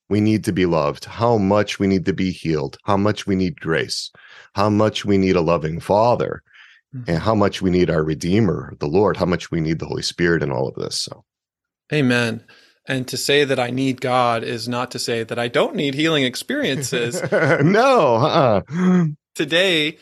we 0.09 0.21
need 0.21 0.45
to 0.45 0.53
be 0.53 0.67
loved, 0.67 1.05
how 1.05 1.37
much 1.37 1.79
we 1.79 1.87
need 1.87 2.07
to 2.07 2.13
be 2.13 2.31
healed, 2.31 2.79
how 2.85 2.97
much 2.97 3.27
we 3.27 3.35
need 3.35 3.61
grace, 3.61 4.11
how 4.55 4.71
much 4.71 5.05
we 5.05 5.19
need 5.19 5.37
a 5.37 5.41
loving 5.41 5.81
father, 5.81 6.43
mm-hmm. 6.95 7.11
and 7.11 7.19
how 7.19 7.35
much 7.35 7.61
we 7.61 7.71
need 7.71 7.91
our 7.91 8.03
Redeemer, 8.03 8.75
the 8.81 8.87
Lord, 8.87 9.17
how 9.17 9.27
much 9.27 9.51
we 9.51 9.61
need 9.61 9.81
the 9.81 9.87
Holy 9.87 10.03
Spirit 10.03 10.43
in 10.43 10.51
all 10.51 10.69
of 10.69 10.75
this. 10.77 11.03
So, 11.03 11.25
Amen. 11.93 12.45
And 12.89 13.07
to 13.09 13.19
say 13.19 13.45
that 13.45 13.61
I 13.61 13.69
need 13.69 14.01
God 14.01 14.43
is 14.43 14.67
not 14.67 14.91
to 14.93 14.99
say 14.99 15.23
that 15.23 15.39
I 15.39 15.49
don't 15.49 15.77
need 15.77 15.95
healing 15.95 16.25
experiences. 16.25 17.23
no. 17.33 18.17
Uh-uh. 18.17 19.05
Today, 19.35 19.99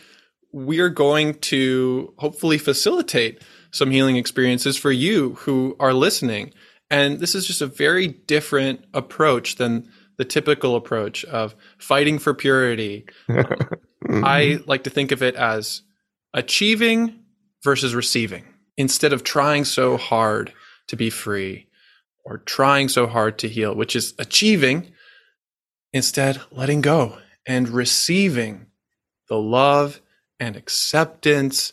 we're 0.52 0.88
going 0.88 1.34
to 1.34 2.14
hopefully 2.18 2.58
facilitate 2.58 3.42
some 3.72 3.90
healing 3.90 4.16
experiences 4.16 4.76
for 4.76 4.92
you 4.92 5.34
who 5.34 5.76
are 5.80 5.92
listening. 5.92 6.54
And 6.88 7.18
this 7.18 7.34
is 7.34 7.44
just 7.46 7.60
a 7.60 7.66
very 7.66 8.06
different 8.06 8.84
approach 8.94 9.56
than 9.56 9.90
the 10.16 10.24
typical 10.24 10.76
approach 10.76 11.24
of 11.24 11.56
fighting 11.78 12.20
for 12.20 12.34
purity. 12.34 13.04
I 14.08 14.60
like 14.66 14.84
to 14.84 14.90
think 14.90 15.10
of 15.10 15.24
it 15.24 15.34
as 15.34 15.82
achieving 16.32 17.18
versus 17.64 17.94
receiving. 17.94 18.44
Instead 18.78 19.12
of 19.12 19.24
trying 19.24 19.64
so 19.64 19.96
hard 19.96 20.52
to 20.86 20.96
be 20.96 21.10
free 21.10 21.66
or 22.26 22.38
trying 22.38 22.88
so 22.88 23.06
hard 23.06 23.38
to 23.38 23.48
heal, 23.48 23.74
which 23.74 23.94
is 23.94 24.12
achieving, 24.18 24.92
instead 25.92 26.40
letting 26.50 26.80
go 26.80 27.16
and 27.46 27.68
receiving 27.68 28.66
the 29.28 29.38
love 29.38 30.02
and 30.40 30.56
acceptance 30.56 31.72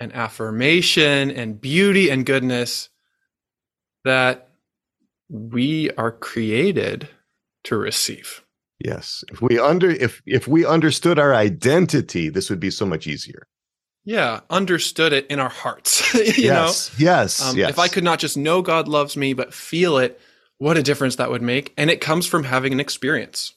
and 0.00 0.12
affirmation 0.12 1.30
and 1.30 1.60
beauty 1.60 2.10
and 2.10 2.26
goodness 2.26 2.88
that 4.04 4.48
we 5.28 5.90
are 5.92 6.10
created 6.10 7.08
to 7.64 7.76
receive. 7.76 8.44
Yes. 8.84 9.22
If 9.30 9.40
we 9.40 9.60
under 9.60 9.90
if 9.90 10.20
if 10.26 10.48
we 10.48 10.66
understood 10.66 11.20
our 11.20 11.32
identity, 11.32 12.28
this 12.28 12.50
would 12.50 12.58
be 12.58 12.70
so 12.70 12.84
much 12.84 13.06
easier. 13.06 13.46
Yeah, 14.04 14.40
understood 14.50 15.12
it 15.12 15.26
in 15.28 15.38
our 15.38 15.48
hearts. 15.48 16.14
you 16.14 16.44
yes, 16.44 16.90
know? 16.98 17.04
yes, 17.04 17.40
um, 17.40 17.56
yes. 17.56 17.70
If 17.70 17.78
I 17.78 17.88
could 17.88 18.04
not 18.04 18.18
just 18.18 18.36
know 18.36 18.62
God 18.62 18.88
loves 18.88 19.16
me, 19.16 19.32
but 19.32 19.54
feel 19.54 19.98
it, 19.98 20.20
what 20.58 20.76
a 20.76 20.82
difference 20.82 21.16
that 21.16 21.30
would 21.30 21.42
make. 21.42 21.72
And 21.76 21.90
it 21.90 22.00
comes 22.00 22.26
from 22.26 22.44
having 22.44 22.72
an 22.72 22.80
experience. 22.80 23.54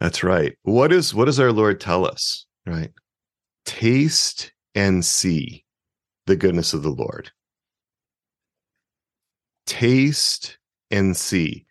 That's 0.00 0.22
right. 0.22 0.56
What 0.62 0.92
is 0.92 1.14
what 1.14 1.26
does 1.26 1.40
our 1.40 1.52
Lord 1.52 1.80
tell 1.80 2.06
us? 2.06 2.46
Right. 2.66 2.90
Taste 3.64 4.52
and 4.74 5.04
see 5.04 5.64
the 6.26 6.36
goodness 6.36 6.72
of 6.74 6.82
the 6.82 6.90
Lord 6.90 7.30
taste 9.68 10.58
and 10.90 11.16
see. 11.16 11.66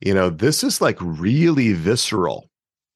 You 0.00 0.14
know, 0.14 0.30
this 0.30 0.62
is 0.62 0.80
like 0.80 0.98
really 1.00 1.72
visceral. 1.72 2.47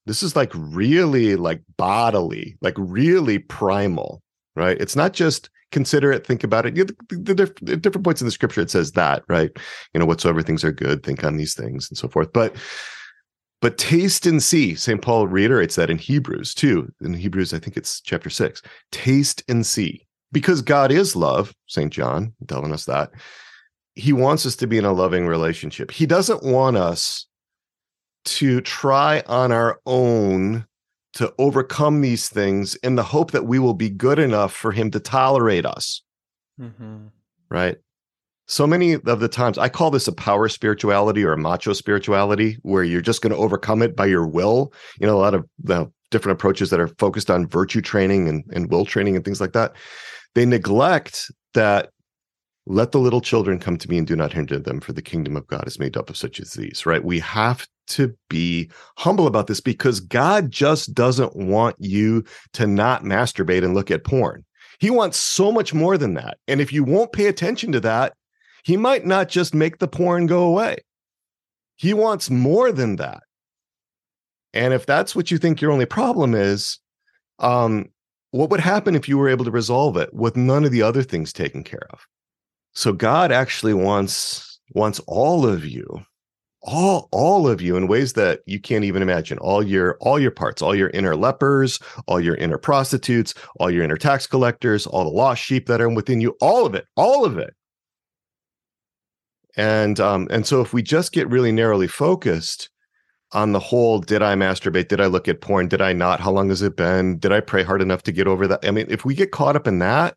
This 0.06 0.22
is 0.22 0.34
like 0.34 0.50
really 0.54 1.36
like 1.36 1.62
bodily, 1.76 2.56
like 2.60 2.74
really 2.76 3.38
primal, 3.38 4.22
right? 4.56 4.80
It's 4.80 4.96
not 4.96 5.12
just 5.12 5.50
consider 5.70 6.12
it, 6.12 6.26
think 6.26 6.44
about 6.44 6.66
it. 6.66 6.76
You 6.76 6.84
know, 6.84 6.94
the, 7.08 7.34
the, 7.34 7.54
the, 7.62 7.76
different 7.76 8.04
points 8.04 8.20
in 8.20 8.26
the 8.26 8.32
scripture, 8.32 8.60
it 8.60 8.70
says 8.70 8.92
that, 8.92 9.22
right? 9.28 9.50
You 9.94 10.00
know, 10.00 10.06
whatsoever 10.06 10.42
things 10.42 10.64
are 10.64 10.72
good, 10.72 11.02
think 11.02 11.24
on 11.24 11.36
these 11.36 11.54
things 11.54 11.88
and 11.88 11.96
so 11.96 12.08
forth. 12.08 12.32
But 12.32 12.56
but 13.60 13.78
taste 13.78 14.26
and 14.26 14.42
see. 14.42 14.74
St. 14.74 15.00
Paul 15.00 15.28
reiterates 15.28 15.76
that 15.76 15.88
in 15.88 15.96
Hebrews 15.96 16.52
too. 16.52 16.92
In 17.00 17.14
Hebrews, 17.14 17.54
I 17.54 17.60
think 17.60 17.76
it's 17.76 18.00
chapter 18.00 18.28
six. 18.28 18.60
Taste 18.90 19.44
and 19.48 19.64
see. 19.64 20.04
Because 20.32 20.62
God 20.62 20.90
is 20.90 21.14
love, 21.14 21.54
St. 21.68 21.92
John 21.92 22.34
telling 22.48 22.72
us 22.72 22.86
that 22.86 23.10
he 23.94 24.12
wants 24.12 24.46
us 24.46 24.56
to 24.56 24.66
be 24.66 24.78
in 24.78 24.84
a 24.84 24.92
loving 24.92 25.26
relationship. 25.26 25.90
He 25.90 26.06
doesn't 26.06 26.42
want 26.42 26.76
us 26.76 27.26
to 28.24 28.60
try 28.60 29.22
on 29.26 29.52
our 29.52 29.80
own 29.86 30.66
to 31.14 31.32
overcome 31.38 32.00
these 32.00 32.28
things 32.28 32.74
in 32.76 32.94
the 32.94 33.02
hope 33.02 33.32
that 33.32 33.44
we 33.44 33.58
will 33.58 33.74
be 33.74 33.90
good 33.90 34.18
enough 34.18 34.52
for 34.52 34.72
him 34.72 34.90
to 34.90 35.00
tolerate 35.00 35.66
us. 35.66 36.02
Mm-hmm. 36.60 37.08
Right. 37.50 37.76
So 38.46 38.66
many 38.66 38.94
of 38.94 39.20
the 39.20 39.28
times, 39.28 39.56
I 39.56 39.68
call 39.68 39.90
this 39.90 40.08
a 40.08 40.12
power 40.12 40.48
spirituality 40.48 41.24
or 41.24 41.32
a 41.32 41.38
macho 41.38 41.72
spirituality, 41.72 42.58
where 42.62 42.82
you're 42.82 43.00
just 43.00 43.22
going 43.22 43.32
to 43.32 43.38
overcome 43.38 43.82
it 43.82 43.94
by 43.94 44.06
your 44.06 44.26
will. 44.26 44.72
You 45.00 45.06
know, 45.06 45.16
a 45.16 45.20
lot 45.20 45.34
of 45.34 45.46
the 45.62 45.90
different 46.10 46.38
approaches 46.38 46.70
that 46.70 46.80
are 46.80 46.88
focused 46.88 47.30
on 47.30 47.46
virtue 47.46 47.80
training 47.80 48.28
and, 48.28 48.44
and 48.52 48.70
will 48.70 48.84
training 48.84 49.16
and 49.16 49.24
things 49.24 49.40
like 49.40 49.52
that. 49.52 49.72
They 50.34 50.44
neglect 50.44 51.30
that 51.54 51.90
let 52.66 52.92
the 52.92 52.98
little 52.98 53.20
children 53.20 53.58
come 53.58 53.76
to 53.76 53.90
me 53.90 53.98
and 53.98 54.06
do 54.06 54.14
not 54.14 54.32
hinder 54.32 54.58
them, 54.58 54.80
for 54.80 54.92
the 54.92 55.02
kingdom 55.02 55.36
of 55.36 55.46
God 55.46 55.66
is 55.66 55.78
made 55.78 55.96
up 55.96 56.08
of 56.08 56.16
such 56.16 56.38
as 56.38 56.52
these, 56.52 56.86
right? 56.86 57.04
We 57.04 57.18
have 57.20 57.66
to 57.88 58.14
be 58.30 58.70
humble 58.98 59.26
about 59.26 59.48
this 59.48 59.60
because 59.60 60.00
God 60.00 60.50
just 60.50 60.94
doesn't 60.94 61.34
want 61.34 61.76
you 61.78 62.24
to 62.52 62.66
not 62.66 63.02
masturbate 63.02 63.64
and 63.64 63.74
look 63.74 63.90
at 63.90 64.04
porn. 64.04 64.44
He 64.78 64.90
wants 64.90 65.18
so 65.18 65.50
much 65.50 65.74
more 65.74 65.98
than 65.98 66.14
that. 66.14 66.38
And 66.46 66.60
if 66.60 66.72
you 66.72 66.84
won't 66.84 67.12
pay 67.12 67.26
attention 67.26 67.72
to 67.72 67.80
that, 67.80 68.14
he 68.64 68.76
might 68.76 69.04
not 69.04 69.28
just 69.28 69.54
make 69.54 69.78
the 69.78 69.88
porn 69.88 70.26
go 70.26 70.44
away. 70.44 70.76
He 71.76 71.94
wants 71.94 72.30
more 72.30 72.70
than 72.70 72.96
that. 72.96 73.22
And 74.54 74.72
if 74.72 74.86
that's 74.86 75.16
what 75.16 75.30
you 75.30 75.38
think 75.38 75.60
your 75.60 75.72
only 75.72 75.86
problem 75.86 76.34
is, 76.34 76.78
um, 77.38 77.86
what 78.30 78.50
would 78.50 78.60
happen 78.60 78.94
if 78.94 79.08
you 79.08 79.18
were 79.18 79.28
able 79.28 79.44
to 79.44 79.50
resolve 79.50 79.96
it 79.96 80.12
with 80.14 80.36
none 80.36 80.64
of 80.64 80.70
the 80.70 80.82
other 80.82 81.02
things 81.02 81.32
taken 81.32 81.64
care 81.64 81.86
of? 81.90 82.06
So 82.74 82.92
God 82.92 83.32
actually 83.32 83.74
wants 83.74 84.60
wants 84.74 85.00
all 85.06 85.46
of 85.46 85.66
you, 85.66 86.04
all 86.62 87.08
all 87.12 87.48
of 87.48 87.60
you 87.60 87.76
in 87.76 87.86
ways 87.86 88.14
that 88.14 88.40
you 88.46 88.60
can't 88.60 88.84
even 88.84 89.02
imagine. 89.02 89.38
All 89.38 89.62
your 89.62 89.96
all 90.00 90.18
your 90.18 90.30
parts, 90.30 90.62
all 90.62 90.74
your 90.74 90.90
inner 90.90 91.14
lepers, 91.14 91.78
all 92.06 92.20
your 92.20 92.36
inner 92.36 92.58
prostitutes, 92.58 93.34
all 93.58 93.70
your 93.70 93.84
inner 93.84 93.96
tax 93.96 94.26
collectors, 94.26 94.86
all 94.86 95.04
the 95.04 95.10
lost 95.10 95.42
sheep 95.42 95.66
that 95.66 95.80
are 95.80 95.88
within 95.88 96.20
you, 96.20 96.36
all 96.40 96.64
of 96.66 96.74
it, 96.74 96.86
all 96.96 97.24
of 97.24 97.38
it. 97.38 97.54
And 99.56 100.00
um 100.00 100.28
and 100.30 100.46
so 100.46 100.60
if 100.62 100.72
we 100.72 100.82
just 100.82 101.12
get 101.12 101.28
really 101.28 101.52
narrowly 101.52 101.88
focused 101.88 102.70
on 103.32 103.52
the 103.52 103.60
whole 103.60 103.98
did 103.98 104.22
i 104.22 104.34
masturbate? 104.34 104.88
Did 104.88 105.00
i 105.00 105.06
look 105.06 105.28
at 105.28 105.40
porn? 105.42 105.68
Did 105.68 105.82
i 105.82 105.92
not? 105.92 106.20
How 106.20 106.30
long 106.30 106.48
has 106.48 106.62
it 106.62 106.76
been? 106.76 107.18
Did 107.18 107.32
i 107.32 107.40
pray 107.40 107.62
hard 107.62 107.82
enough 107.82 108.02
to 108.04 108.12
get 108.12 108.26
over 108.26 108.46
that? 108.46 108.60
I 108.66 108.70
mean 108.70 108.86
if 108.88 109.04
we 109.04 109.14
get 109.14 109.30
caught 109.30 109.56
up 109.56 109.66
in 109.66 109.78
that 109.80 110.16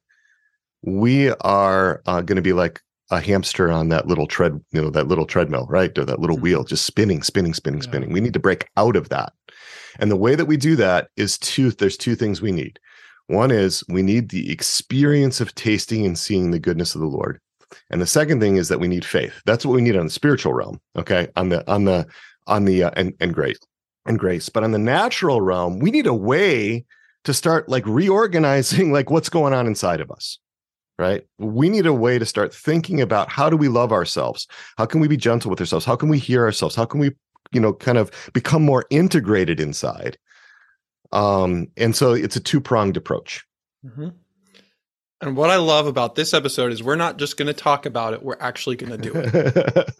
we 0.81 1.31
are 1.41 2.01
uh, 2.05 2.21
going 2.21 2.35
to 2.35 2.41
be 2.41 2.53
like 2.53 2.81
a 3.11 3.21
hamster 3.21 3.71
on 3.71 3.89
that 3.89 4.07
little 4.07 4.27
tread, 4.27 4.59
you 4.71 4.81
know, 4.81 4.89
that 4.89 5.07
little 5.07 5.25
treadmill, 5.25 5.67
right? 5.69 5.95
Or 5.97 6.05
that 6.05 6.19
little 6.19 6.37
mm-hmm. 6.37 6.43
wheel, 6.43 6.63
just 6.63 6.85
spinning, 6.85 7.21
spinning, 7.21 7.53
spinning, 7.53 7.81
yeah. 7.81 7.87
spinning. 7.87 8.11
We 8.11 8.21
need 8.21 8.33
to 8.33 8.39
break 8.39 8.67
out 8.77 8.95
of 8.95 9.09
that. 9.09 9.33
And 9.99 10.09
the 10.09 10.17
way 10.17 10.35
that 10.35 10.45
we 10.45 10.57
do 10.57 10.75
that 10.77 11.09
is 11.15 11.37
two, 11.37 11.71
there's 11.71 11.97
two 11.97 12.15
things 12.15 12.41
we 12.41 12.51
need. 12.51 12.79
One 13.27 13.51
is 13.51 13.83
we 13.89 14.01
need 14.01 14.29
the 14.29 14.51
experience 14.51 15.39
of 15.39 15.55
tasting 15.55 16.05
and 16.05 16.17
seeing 16.17 16.51
the 16.51 16.59
goodness 16.59 16.95
of 16.95 17.01
the 17.01 17.07
Lord. 17.07 17.39
And 17.89 18.01
the 18.01 18.07
second 18.07 18.39
thing 18.39 18.57
is 18.57 18.69
that 18.69 18.79
we 18.79 18.87
need 18.87 19.05
faith. 19.05 19.41
That's 19.45 19.65
what 19.65 19.75
we 19.75 19.81
need 19.81 19.95
on 19.95 20.05
the 20.05 20.11
spiritual 20.11 20.53
realm. 20.53 20.79
Okay. 20.95 21.27
On 21.35 21.49
the, 21.49 21.69
on 21.71 21.85
the, 21.85 22.07
on 22.47 22.65
the, 22.65 22.83
uh, 22.83 22.91
and, 22.95 23.13
and 23.19 23.33
grace 23.33 23.59
and 24.05 24.19
grace. 24.19 24.49
But 24.49 24.63
on 24.63 24.71
the 24.71 24.79
natural 24.79 25.41
realm, 25.41 25.79
we 25.79 25.91
need 25.91 26.07
a 26.07 26.13
way 26.13 26.85
to 27.23 27.33
start 27.33 27.69
like 27.69 27.85
reorganizing 27.85 28.91
like 28.93 29.09
what's 29.09 29.29
going 29.29 29.53
on 29.53 29.67
inside 29.67 30.01
of 30.01 30.11
us 30.11 30.39
right? 30.97 31.25
We 31.37 31.69
need 31.69 31.85
a 31.85 31.93
way 31.93 32.19
to 32.19 32.25
start 32.25 32.53
thinking 32.53 33.01
about 33.01 33.29
how 33.29 33.49
do 33.49 33.57
we 33.57 33.67
love 33.67 33.91
ourselves? 33.91 34.47
How 34.77 34.85
can 34.85 35.01
we 35.01 35.07
be 35.07 35.17
gentle 35.17 35.49
with 35.49 35.59
ourselves? 35.59 35.85
How 35.85 35.95
can 35.95 36.09
we 36.09 36.19
hear 36.19 36.43
ourselves? 36.43 36.75
How 36.75 36.85
can 36.85 36.99
we, 36.99 37.11
you 37.51 37.59
know, 37.59 37.73
kind 37.73 37.97
of 37.97 38.11
become 38.33 38.63
more 38.63 38.85
integrated 38.89 39.59
inside? 39.59 40.17
Um, 41.11 41.67
and 41.77 41.95
so 41.95 42.13
it's 42.13 42.35
a 42.35 42.39
two 42.39 42.61
pronged 42.61 42.97
approach. 42.97 43.45
Mm-hmm. 43.85 44.09
And 45.21 45.37
what 45.37 45.49
I 45.49 45.55
love 45.57 45.87
about 45.87 46.15
this 46.15 46.33
episode 46.33 46.71
is 46.71 46.83
we're 46.83 46.95
not 46.95 47.17
just 47.17 47.37
going 47.37 47.47
to 47.47 47.53
talk 47.53 47.85
about 47.85 48.13
it, 48.13 48.23
we're 48.23 48.37
actually 48.39 48.75
going 48.75 48.91
to 48.91 48.97
do 48.97 49.13
it. 49.15 49.95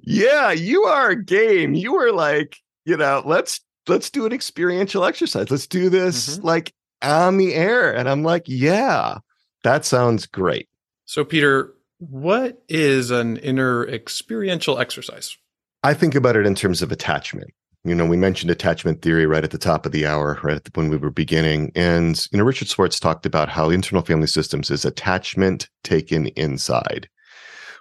yeah, 0.02 0.52
you 0.52 0.84
are 0.84 1.14
game. 1.14 1.74
You 1.74 1.92
were 1.92 2.12
like, 2.12 2.56
you 2.84 2.96
know, 2.96 3.22
let's 3.24 3.60
let's 3.86 4.10
do 4.10 4.26
an 4.26 4.32
experiential 4.32 5.04
exercise. 5.04 5.50
Let's 5.50 5.66
do 5.66 5.90
this 5.90 6.36
mm-hmm. 6.36 6.46
like 6.46 6.72
on 7.02 7.36
the 7.36 7.54
air. 7.54 7.94
And 7.94 8.08
I'm 8.08 8.22
like, 8.22 8.44
yeah, 8.46 9.18
that 9.64 9.84
sounds 9.84 10.26
great. 10.26 10.68
So, 11.04 11.24
Peter, 11.24 11.74
what 11.98 12.62
is 12.68 13.10
an 13.10 13.38
inner 13.38 13.86
experiential 13.88 14.78
exercise? 14.78 15.36
I 15.82 15.94
think 15.94 16.14
about 16.14 16.36
it 16.36 16.46
in 16.46 16.54
terms 16.54 16.82
of 16.82 16.92
attachment. 16.92 17.50
You 17.84 17.94
know, 17.94 18.06
we 18.06 18.16
mentioned 18.16 18.50
attachment 18.50 19.02
theory 19.02 19.26
right 19.26 19.44
at 19.44 19.50
the 19.50 19.58
top 19.58 19.86
of 19.86 19.92
the 19.92 20.06
hour, 20.06 20.38
right 20.42 20.62
the, 20.62 20.70
when 20.74 20.90
we 20.90 20.96
were 20.96 21.10
beginning. 21.10 21.72
And, 21.74 22.26
you 22.32 22.38
know, 22.38 22.44
Richard 22.44 22.68
Schwartz 22.68 23.00
talked 23.00 23.24
about 23.24 23.48
how 23.48 23.70
internal 23.70 24.04
family 24.04 24.26
systems 24.26 24.70
is 24.70 24.84
attachment 24.84 25.68
taken 25.84 26.26
inside. 26.28 27.08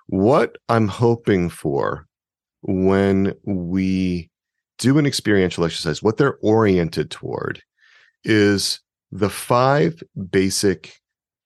What 0.08 0.58
I'm 0.70 0.88
hoping 0.88 1.50
for 1.50 2.08
when 2.62 3.34
we 3.44 4.30
do 4.78 4.98
an 4.98 5.06
experiential 5.06 5.66
exercise, 5.66 6.04
what 6.04 6.18
they're 6.18 6.38
oriented 6.42 7.12
toward 7.12 7.62
is 8.24 8.80
the 9.12 9.30
five 9.30 10.02
basic 10.30 11.00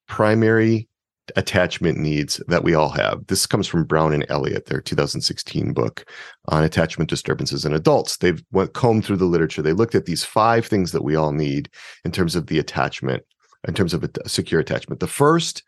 primary 0.08 0.88
attachment 1.36 1.98
needs 1.98 2.42
that 2.48 2.64
we 2.64 2.74
all 2.74 2.90
have. 2.90 3.26
This 3.28 3.46
comes 3.46 3.68
from 3.68 3.86
Brown 3.86 4.14
and 4.14 4.26
Elliott, 4.30 4.66
their 4.66 4.82
2016 4.82 5.74
book 5.74 6.06
on 6.50 6.64
attachment 6.64 7.10
disturbances 7.10 7.64
in 7.64 7.74
adults. 7.74 8.18
They've 8.18 8.44
went 8.52 8.74
combed 8.74 9.06
through 9.06 9.18
the 9.18 9.26
literature. 9.26 9.62
They 9.62 9.74
looked 9.74 9.96
at 9.96 10.06
these 10.06 10.26
five 10.26 10.66
things 10.66 10.92
that 10.92 11.04
we 11.04 11.16
all 11.16 11.32
need 11.32 11.70
in 12.04 12.12
terms 12.12 12.36
of 12.36 12.48
the 12.48 12.60
attachment, 12.60 13.24
in 13.68 13.74
terms 13.74 13.94
of 13.94 14.04
a 14.04 14.30
secure 14.30 14.60
attachment. 14.60 15.00
The 15.00 15.08
first 15.08 15.64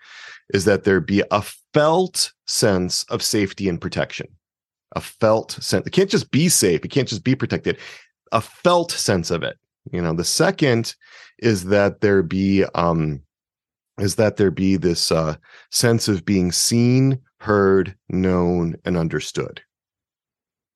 is 0.54 0.66
that 0.66 0.84
there 0.84 1.00
be 1.00 1.24
a 1.32 1.44
felt 1.74 2.34
sense 2.48 3.04
of 3.06 3.24
safety 3.24 3.70
and 3.70 3.80
protection. 3.80 4.28
A 4.96 5.02
felt 5.02 5.52
sense. 5.54 5.88
It 5.88 5.92
can't 5.92 6.10
just 6.10 6.32
be 6.32 6.50
safe. 6.50 6.84
It 6.84 6.90
can't 6.90 7.08
just 7.08 7.24
be 7.24 7.36
protected. 7.36 7.78
A 8.32 8.42
felt 8.42 8.92
sense 8.92 9.32
of 9.32 9.44
it. 9.44 9.58
You 9.92 10.02
know, 10.02 10.14
the 10.14 10.24
second 10.24 10.96
is 11.40 11.66
that 11.66 12.02
there 12.02 12.24
be 12.24 12.64
um 12.74 13.22
is 14.00 14.16
that 14.16 14.38
there 14.38 14.52
be 14.52 14.76
this 14.76 15.12
uh, 15.12 15.36
sense 15.72 16.08
of 16.08 16.26
being 16.26 16.52
seen, 16.52 17.20
heard, 17.40 17.96
known, 18.10 18.76
and 18.86 18.98
understood. 18.98 19.62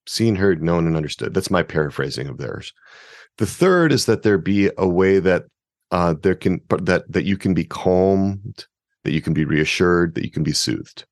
Seen, 0.06 0.36
heard, 0.36 0.62
known, 0.62 0.86
and 0.86 0.96
understood. 0.96 1.34
That's 1.34 1.50
my 1.50 1.64
paraphrasing 1.64 2.28
of 2.28 2.38
theirs. 2.38 2.74
The 3.38 3.48
third 3.48 3.92
is 3.92 4.06
that 4.06 4.24
there 4.24 4.38
be 4.38 4.70
a 4.78 4.88
way 4.88 5.20
that 5.20 5.46
uh, 5.92 6.16
there 6.22 6.36
can 6.36 6.62
that 6.70 7.12
that 7.12 7.26
you 7.26 7.38
can 7.38 7.54
be 7.54 7.64
calmed, 7.64 8.66
that 9.04 9.14
you 9.14 9.22
can 9.22 9.34
be 9.34 9.46
reassured, 9.46 10.16
that 10.16 10.24
you 10.24 10.32
can 10.32 10.44
be 10.44 10.54
soothed. 10.54 11.06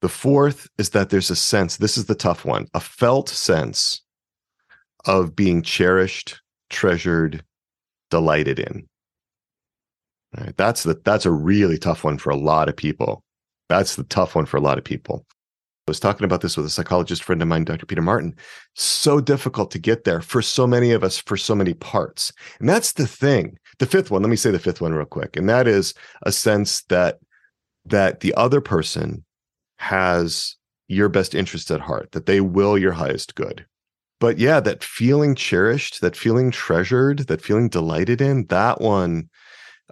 The 0.00 0.08
fourth 0.08 0.68
is 0.78 0.90
that 0.90 1.10
there's 1.10 1.30
a 1.30 1.36
sense. 1.36 1.76
This 1.76 1.98
is 1.98 2.06
the 2.06 2.14
tough 2.14 2.44
one: 2.44 2.66
a 2.74 2.80
felt 2.80 3.28
sense 3.28 4.02
of 5.06 5.34
being 5.34 5.62
cherished, 5.62 6.40
treasured, 6.70 7.44
delighted 8.10 8.58
in. 8.58 8.86
Right? 10.36 10.56
That's 10.56 10.82
the 10.82 11.00
that's 11.04 11.26
a 11.26 11.30
really 11.30 11.78
tough 11.78 12.04
one 12.04 12.18
for 12.18 12.30
a 12.30 12.36
lot 12.36 12.68
of 12.68 12.76
people. 12.76 13.22
That's 13.68 13.96
the 13.96 14.04
tough 14.04 14.34
one 14.34 14.46
for 14.46 14.56
a 14.56 14.62
lot 14.62 14.78
of 14.78 14.84
people. 14.84 15.24
I 15.30 15.90
was 15.90 16.00
talking 16.00 16.26
about 16.26 16.42
this 16.42 16.56
with 16.56 16.66
a 16.66 16.70
psychologist 16.70 17.24
friend 17.24 17.40
of 17.40 17.48
mine, 17.48 17.64
Dr. 17.64 17.86
Peter 17.86 18.02
Martin. 18.02 18.34
So 18.74 19.20
difficult 19.20 19.70
to 19.70 19.78
get 19.78 20.04
there 20.04 20.20
for 20.20 20.42
so 20.42 20.66
many 20.66 20.92
of 20.92 21.02
us, 21.02 21.16
for 21.16 21.38
so 21.38 21.54
many 21.54 21.72
parts. 21.72 22.30
And 22.60 22.68
that's 22.68 22.92
the 22.92 23.06
thing. 23.06 23.56
The 23.78 23.86
fifth 23.86 24.10
one, 24.10 24.20
let 24.20 24.28
me 24.28 24.36
say 24.36 24.50
the 24.50 24.58
fifth 24.58 24.82
one 24.82 24.92
real 24.92 25.06
quick. 25.06 25.34
And 25.34 25.48
that 25.48 25.66
is 25.66 25.94
a 26.22 26.32
sense 26.32 26.82
that 26.84 27.18
that 27.86 28.20
the 28.20 28.34
other 28.34 28.60
person 28.60 29.24
has 29.78 30.56
your 30.88 31.08
best 31.08 31.34
interest 31.34 31.70
at 31.70 31.80
heart, 31.80 32.12
that 32.12 32.26
they 32.26 32.40
will 32.42 32.76
your 32.76 32.92
highest 32.92 33.34
good. 33.34 33.64
But 34.20 34.38
yeah, 34.38 34.60
that 34.60 34.82
feeling 34.82 35.34
cherished, 35.34 36.00
that 36.00 36.16
feeling 36.16 36.50
treasured, 36.50 37.20
that 37.28 37.42
feeling 37.42 37.68
delighted 37.68 38.20
in, 38.20 38.46
that 38.46 38.80
one 38.80 39.28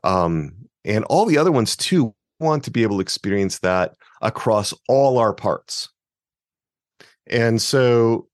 um, 0.04 0.52
and 0.84 1.04
all 1.04 1.26
the 1.26 1.38
other 1.38 1.52
ones 1.52 1.76
too 1.76 2.14
want 2.38 2.64
to 2.64 2.70
be 2.70 2.82
able 2.82 2.96
to 2.96 3.02
experience 3.02 3.60
that 3.60 3.94
across 4.22 4.74
all 4.88 5.18
our 5.18 5.32
parts. 5.32 5.88
And 7.26 7.60
so 7.60 8.28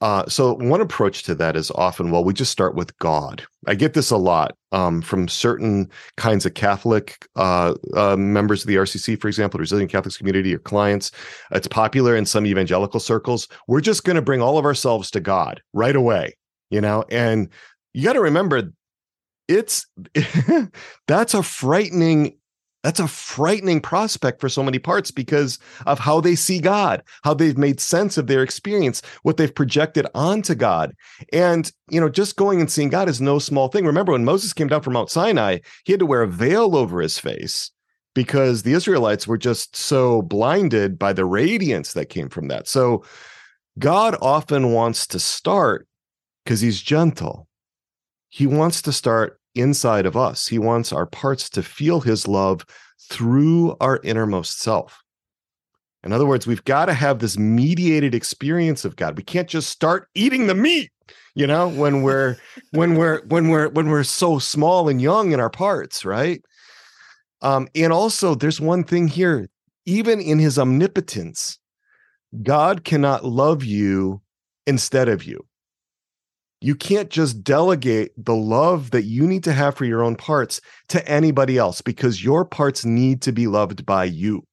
uh, 0.00 0.28
so 0.28 0.54
one 0.56 0.82
approach 0.82 1.22
to 1.22 1.34
that 1.34 1.56
is 1.56 1.70
often, 1.70 2.10
well, 2.10 2.24
we 2.24 2.34
just 2.34 2.52
start 2.52 2.74
with 2.74 2.96
God. 2.98 3.42
I 3.66 3.74
get 3.74 3.94
this 3.94 4.10
a 4.10 4.18
lot 4.18 4.54
um, 4.74 5.00
from 5.00 5.28
certain 5.28 5.88
kinds 6.16 6.44
of 6.44 6.54
Catholic 6.54 7.28
uh, 7.36 7.74
uh, 7.94 8.16
members 8.16 8.62
of 8.62 8.66
the 8.66 8.74
RCC, 8.74 9.20
for 9.20 9.28
example, 9.28 9.58
the 9.58 9.62
Resilient 9.62 9.90
Catholics 9.90 10.16
community 10.16 10.52
or 10.52 10.58
clients. 10.58 11.12
It's 11.52 11.68
popular 11.68 12.16
in 12.16 12.26
some 12.26 12.44
evangelical 12.44 12.98
circles. 12.98 13.46
We're 13.68 13.80
just 13.80 14.02
going 14.02 14.16
to 14.16 14.22
bring 14.22 14.42
all 14.42 14.58
of 14.58 14.64
ourselves 14.64 15.12
to 15.12 15.20
God 15.20 15.62
right 15.72 15.94
away, 15.94 16.36
you 16.70 16.80
know. 16.80 17.04
And 17.08 17.48
you 17.92 18.02
got 18.02 18.14
to 18.14 18.20
remember 18.20 18.72
it's 19.46 19.86
that's 21.06 21.34
a 21.34 21.42
frightening 21.42 22.36
that's 22.84 23.00
a 23.00 23.08
frightening 23.08 23.80
prospect 23.80 24.40
for 24.40 24.48
so 24.48 24.62
many 24.62 24.78
parts 24.78 25.10
because 25.10 25.58
of 25.86 25.98
how 25.98 26.20
they 26.20 26.36
see 26.36 26.60
God, 26.60 27.02
how 27.24 27.34
they've 27.34 27.58
made 27.58 27.80
sense 27.80 28.16
of 28.16 28.28
their 28.28 28.42
experience, 28.42 29.02
what 29.22 29.36
they've 29.36 29.54
projected 29.54 30.06
onto 30.14 30.54
God. 30.54 30.94
And, 31.32 31.72
you 31.90 32.00
know, 32.00 32.08
just 32.08 32.36
going 32.36 32.60
and 32.60 32.70
seeing 32.70 32.90
God 32.90 33.08
is 33.08 33.20
no 33.20 33.40
small 33.40 33.68
thing. 33.68 33.86
Remember 33.86 34.12
when 34.12 34.24
Moses 34.24 34.52
came 34.52 34.68
down 34.68 34.82
from 34.82 34.92
Mount 34.92 35.10
Sinai, 35.10 35.58
he 35.84 35.92
had 35.92 35.98
to 35.98 36.06
wear 36.06 36.22
a 36.22 36.28
veil 36.28 36.76
over 36.76 37.00
his 37.00 37.18
face 37.18 37.72
because 38.14 38.62
the 38.62 38.74
Israelites 38.74 39.26
were 39.26 39.38
just 39.38 39.74
so 39.74 40.22
blinded 40.22 40.96
by 40.98 41.12
the 41.12 41.24
radiance 41.24 41.94
that 41.94 42.10
came 42.10 42.28
from 42.28 42.46
that. 42.48 42.68
So 42.68 43.02
God 43.78 44.16
often 44.22 44.72
wants 44.72 45.08
to 45.08 45.18
start 45.18 45.88
because 46.44 46.60
he's 46.60 46.80
gentle 46.80 47.48
he 48.34 48.48
wants 48.48 48.82
to 48.82 48.92
start 48.92 49.38
inside 49.54 50.06
of 50.06 50.16
us. 50.16 50.48
He 50.48 50.58
wants 50.58 50.92
our 50.92 51.06
parts 51.06 51.48
to 51.50 51.62
feel 51.62 52.00
his 52.00 52.26
love 52.26 52.64
through 53.10 53.76
our 53.80 54.00
innermost 54.02 54.60
self. 54.60 55.02
In 56.02 56.12
other 56.12 56.26
words, 56.26 56.46
we've 56.46 56.64
got 56.64 56.86
to 56.86 56.94
have 56.94 57.18
this 57.18 57.38
mediated 57.38 58.14
experience 58.14 58.84
of 58.84 58.96
God. 58.96 59.16
We 59.16 59.22
can't 59.22 59.48
just 59.48 59.70
start 59.70 60.08
eating 60.14 60.46
the 60.46 60.54
meat, 60.54 60.90
you 61.34 61.46
know, 61.46 61.68
when 61.68 62.02
we're 62.02 62.36
when 62.72 62.96
we're 62.96 63.22
when 63.26 63.48
we're 63.48 63.68
when 63.70 63.88
we're 63.88 64.04
so 64.04 64.38
small 64.38 64.88
and 64.88 65.00
young 65.00 65.32
in 65.32 65.40
our 65.40 65.50
parts, 65.50 66.04
right? 66.04 66.44
Um, 67.40 67.68
and 67.74 67.92
also 67.92 68.34
there's 68.34 68.60
one 68.60 68.84
thing 68.84 69.08
here, 69.08 69.48
even 69.86 70.20
in 70.20 70.38
his 70.38 70.58
omnipotence, 70.58 71.58
God 72.42 72.84
cannot 72.84 73.24
love 73.24 73.64
you 73.64 74.20
instead 74.66 75.08
of 75.08 75.24
you 75.24 75.46
you 76.64 76.74
can't 76.74 77.10
just 77.10 77.44
delegate 77.44 78.12
the 78.16 78.34
love 78.34 78.90
that 78.92 79.02
you 79.02 79.26
need 79.26 79.44
to 79.44 79.52
have 79.52 79.74
for 79.74 79.84
your 79.84 80.02
own 80.02 80.16
parts 80.16 80.62
to 80.88 81.06
anybody 81.06 81.58
else 81.58 81.82
because 81.82 82.24
your 82.24 82.42
parts 82.42 82.86
need 82.86 83.20
to 83.20 83.32
be 83.32 83.46
loved 83.46 83.84
by 83.84 84.04
you. 84.04 84.46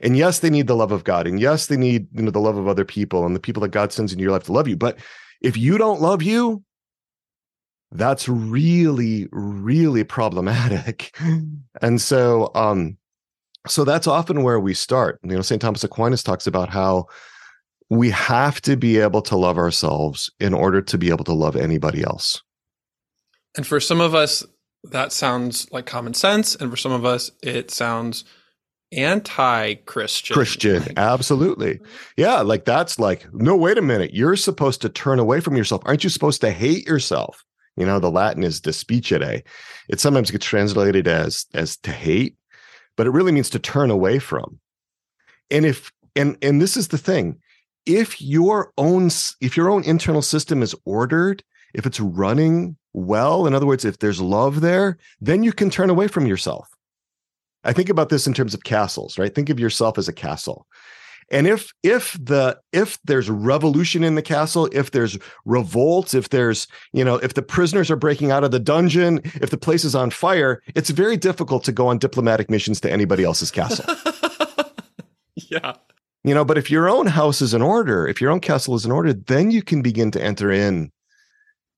And 0.00 0.14
yes, 0.14 0.40
they 0.40 0.50
need 0.50 0.66
the 0.66 0.76
love 0.76 0.92
of 0.92 1.04
God. 1.04 1.26
And 1.26 1.40
yes, 1.40 1.68
they 1.68 1.78
need 1.78 2.08
you 2.12 2.22
know 2.22 2.30
the 2.30 2.38
love 2.38 2.58
of 2.58 2.68
other 2.68 2.84
people 2.84 3.24
and 3.24 3.34
the 3.34 3.40
people 3.40 3.62
that 3.62 3.70
God 3.70 3.94
sends 3.94 4.12
into 4.12 4.22
your 4.22 4.32
life 4.32 4.44
to 4.44 4.52
love 4.52 4.68
you. 4.68 4.76
But 4.76 4.98
if 5.40 5.56
you 5.56 5.78
don't 5.78 6.02
love 6.02 6.22
you, 6.22 6.62
that's 7.90 8.28
really, 8.28 9.26
really 9.32 10.04
problematic. 10.04 11.16
and 11.80 11.98
so 11.98 12.50
um, 12.54 12.98
so 13.66 13.84
that's 13.84 14.06
often 14.06 14.42
where 14.42 14.60
we 14.60 14.74
start. 14.74 15.18
You 15.22 15.36
know, 15.36 15.40
St. 15.40 15.62
Thomas 15.62 15.82
Aquinas 15.82 16.22
talks 16.22 16.46
about 16.46 16.68
how 16.68 17.06
we 17.90 18.10
have 18.10 18.60
to 18.62 18.76
be 18.76 18.98
able 18.98 19.22
to 19.22 19.36
love 19.36 19.58
ourselves 19.58 20.30
in 20.40 20.54
order 20.54 20.82
to 20.82 20.98
be 20.98 21.08
able 21.08 21.24
to 21.24 21.32
love 21.32 21.56
anybody 21.56 22.02
else. 22.02 22.42
And 23.56 23.66
for 23.66 23.80
some 23.80 24.00
of 24.00 24.14
us, 24.14 24.44
that 24.84 25.12
sounds 25.12 25.70
like 25.72 25.86
common 25.86 26.14
sense. 26.14 26.54
And 26.54 26.70
for 26.70 26.76
some 26.76 26.92
of 26.92 27.04
us, 27.04 27.30
it 27.42 27.70
sounds 27.70 28.24
anti 28.92 29.74
Christian. 29.74 30.34
Christian, 30.34 30.84
absolutely. 30.96 31.80
Yeah, 32.16 32.40
like 32.40 32.64
that's 32.64 32.98
like, 32.98 33.26
no, 33.32 33.56
wait 33.56 33.78
a 33.78 33.82
minute. 33.82 34.14
You're 34.14 34.36
supposed 34.36 34.82
to 34.82 34.88
turn 34.88 35.18
away 35.18 35.40
from 35.40 35.56
yourself. 35.56 35.82
Aren't 35.84 36.04
you 36.04 36.10
supposed 36.10 36.40
to 36.42 36.50
hate 36.50 36.86
yourself? 36.86 37.44
You 37.76 37.86
know, 37.86 38.00
the 38.00 38.10
Latin 38.10 38.42
is 38.42 38.60
despicere. 38.60 39.42
It 39.88 40.00
sometimes 40.00 40.30
gets 40.30 40.46
translated 40.46 41.06
as 41.06 41.46
as 41.54 41.76
to 41.78 41.92
hate, 41.92 42.36
but 42.96 43.06
it 43.06 43.10
really 43.10 43.32
means 43.32 43.50
to 43.50 43.58
turn 43.58 43.90
away 43.90 44.18
from. 44.18 44.58
And 45.50 45.64
if 45.64 45.92
and 46.16 46.36
and 46.42 46.60
this 46.60 46.76
is 46.76 46.88
the 46.88 46.98
thing, 46.98 47.38
if 47.88 48.20
your 48.20 48.72
own 48.76 49.10
if 49.40 49.56
your 49.56 49.70
own 49.70 49.82
internal 49.84 50.22
system 50.22 50.62
is 50.62 50.76
ordered 50.84 51.42
if 51.74 51.86
it's 51.86 51.98
running 51.98 52.76
well 52.92 53.46
in 53.46 53.54
other 53.54 53.66
words 53.66 53.84
if 53.84 53.98
there's 53.98 54.20
love 54.20 54.60
there 54.60 54.98
then 55.20 55.42
you 55.42 55.52
can 55.52 55.70
turn 55.70 55.90
away 55.90 56.06
from 56.06 56.26
yourself. 56.26 56.68
I 57.64 57.72
think 57.72 57.88
about 57.88 58.08
this 58.08 58.26
in 58.26 58.34
terms 58.34 58.54
of 58.54 58.62
castles 58.62 59.18
right? 59.18 59.34
Think 59.34 59.48
of 59.48 59.58
yourself 59.58 59.98
as 59.98 60.06
a 60.06 60.12
castle. 60.12 60.66
And 61.30 61.46
if 61.46 61.72
if 61.82 62.16
the 62.22 62.58
if 62.72 62.98
there's 63.04 63.28
revolution 63.28 64.04
in 64.04 64.14
the 64.14 64.22
castle 64.22 64.68
if 64.72 64.90
there's 64.90 65.18
revolts 65.46 66.14
if 66.14 66.28
there's 66.28 66.66
you 66.92 67.04
know 67.04 67.16
if 67.16 67.34
the 67.34 67.42
prisoners 67.42 67.90
are 67.90 67.96
breaking 67.96 68.30
out 68.30 68.44
of 68.44 68.50
the 68.50 68.60
dungeon 68.60 69.20
if 69.24 69.50
the 69.50 69.58
place 69.58 69.84
is 69.84 69.94
on 69.94 70.10
fire 70.10 70.62
it's 70.74 70.90
very 70.90 71.16
difficult 71.16 71.64
to 71.64 71.72
go 71.72 71.88
on 71.88 71.98
diplomatic 71.98 72.50
missions 72.50 72.80
to 72.82 72.92
anybody 72.92 73.24
else's 73.24 73.50
castle. 73.50 73.86
Yeah 75.50 75.74
you 76.24 76.34
know, 76.34 76.44
but 76.44 76.58
if 76.58 76.70
your 76.70 76.88
own 76.88 77.06
house 77.06 77.40
is 77.40 77.54
in 77.54 77.62
order, 77.62 78.06
if 78.06 78.20
your 78.20 78.30
own 78.30 78.40
castle 78.40 78.74
is 78.74 78.84
in 78.84 78.90
order, 78.90 79.12
then 79.12 79.50
you 79.50 79.62
can 79.62 79.82
begin 79.82 80.10
to 80.10 80.22
enter 80.22 80.50
in 80.50 80.90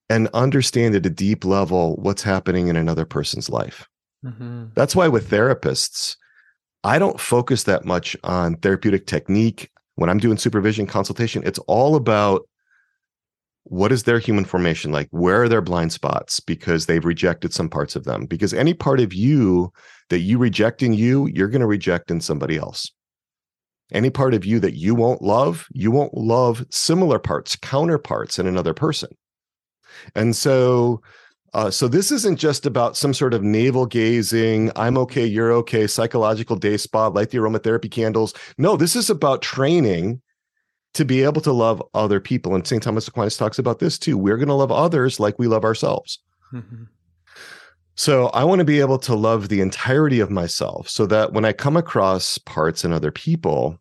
and 0.08 0.28
understand 0.34 0.94
at 0.94 1.06
a 1.06 1.10
deep 1.10 1.44
level 1.44 1.96
what's 1.96 2.22
happening 2.22 2.68
in 2.68 2.76
another 2.76 3.04
person's 3.04 3.48
life. 3.48 3.86
Mm-hmm. 4.24 4.66
That's 4.74 4.96
why 4.96 5.08
with 5.08 5.30
therapists, 5.30 6.16
I 6.82 6.98
don't 6.98 7.20
focus 7.20 7.64
that 7.64 7.84
much 7.84 8.16
on 8.24 8.56
therapeutic 8.56 9.06
technique. 9.06 9.70
When 9.94 10.10
I'm 10.10 10.18
doing 10.18 10.38
supervision 10.38 10.86
consultation, 10.86 11.42
it's 11.44 11.58
all 11.60 11.94
about 11.94 12.48
what 13.64 13.92
is 13.92 14.04
their 14.04 14.18
human 14.18 14.44
formation 14.44 14.90
like? 14.90 15.08
Where 15.10 15.42
are 15.42 15.48
their 15.48 15.60
blind 15.60 15.92
spots? 15.92 16.40
Because 16.40 16.86
they've 16.86 17.04
rejected 17.04 17.52
some 17.52 17.68
parts 17.68 17.94
of 17.94 18.04
them. 18.04 18.26
Because 18.26 18.54
any 18.54 18.74
part 18.74 19.00
of 19.00 19.12
you 19.12 19.72
that 20.08 20.20
you 20.20 20.38
reject 20.38 20.82
in 20.82 20.94
you, 20.94 21.28
you're 21.28 21.48
going 21.48 21.60
to 21.60 21.66
reject 21.66 22.10
in 22.10 22.20
somebody 22.20 22.56
else. 22.56 22.90
Any 23.92 24.10
part 24.10 24.34
of 24.34 24.44
you 24.44 24.60
that 24.60 24.74
you 24.74 24.94
won't 24.94 25.22
love, 25.22 25.66
you 25.72 25.90
won't 25.90 26.14
love 26.14 26.64
similar 26.70 27.18
parts, 27.18 27.56
counterparts 27.56 28.38
in 28.38 28.46
another 28.46 28.74
person. 28.74 29.10
And 30.14 30.34
so, 30.34 31.02
uh, 31.52 31.70
so 31.70 31.88
this 31.88 32.12
isn't 32.12 32.36
just 32.36 32.64
about 32.66 32.96
some 32.96 33.12
sort 33.12 33.34
of 33.34 33.42
navel 33.42 33.86
gazing, 33.86 34.70
I'm 34.76 34.96
okay, 34.98 35.26
you're 35.26 35.52
okay, 35.52 35.86
psychological 35.86 36.56
day 36.56 36.76
spa, 36.76 37.08
light 37.08 37.30
the 37.30 37.38
aromatherapy 37.38 37.90
candles. 37.90 38.34
No, 38.56 38.76
this 38.76 38.94
is 38.94 39.10
about 39.10 39.42
training 39.42 40.22
to 40.94 41.04
be 41.04 41.22
able 41.22 41.40
to 41.42 41.52
love 41.52 41.82
other 41.94 42.20
people. 42.20 42.54
And 42.54 42.66
St. 42.66 42.82
Thomas 42.82 43.08
Aquinas 43.08 43.36
talks 43.36 43.58
about 43.58 43.78
this 43.78 43.98
too. 43.98 44.16
We're 44.16 44.36
going 44.36 44.48
to 44.48 44.54
love 44.54 44.72
others 44.72 45.20
like 45.20 45.38
we 45.38 45.46
love 45.46 45.64
ourselves. 45.64 46.18
Mm-hmm. 46.52 46.84
So 48.00 48.28
I 48.28 48.44
want 48.44 48.60
to 48.60 48.64
be 48.64 48.80
able 48.80 48.96
to 49.00 49.14
love 49.14 49.50
the 49.50 49.60
entirety 49.60 50.20
of 50.20 50.30
myself 50.30 50.88
so 50.88 51.04
that 51.04 51.34
when 51.34 51.44
I 51.44 51.52
come 51.52 51.76
across 51.76 52.38
parts 52.38 52.82
in 52.82 52.94
other 52.94 53.12
people, 53.12 53.78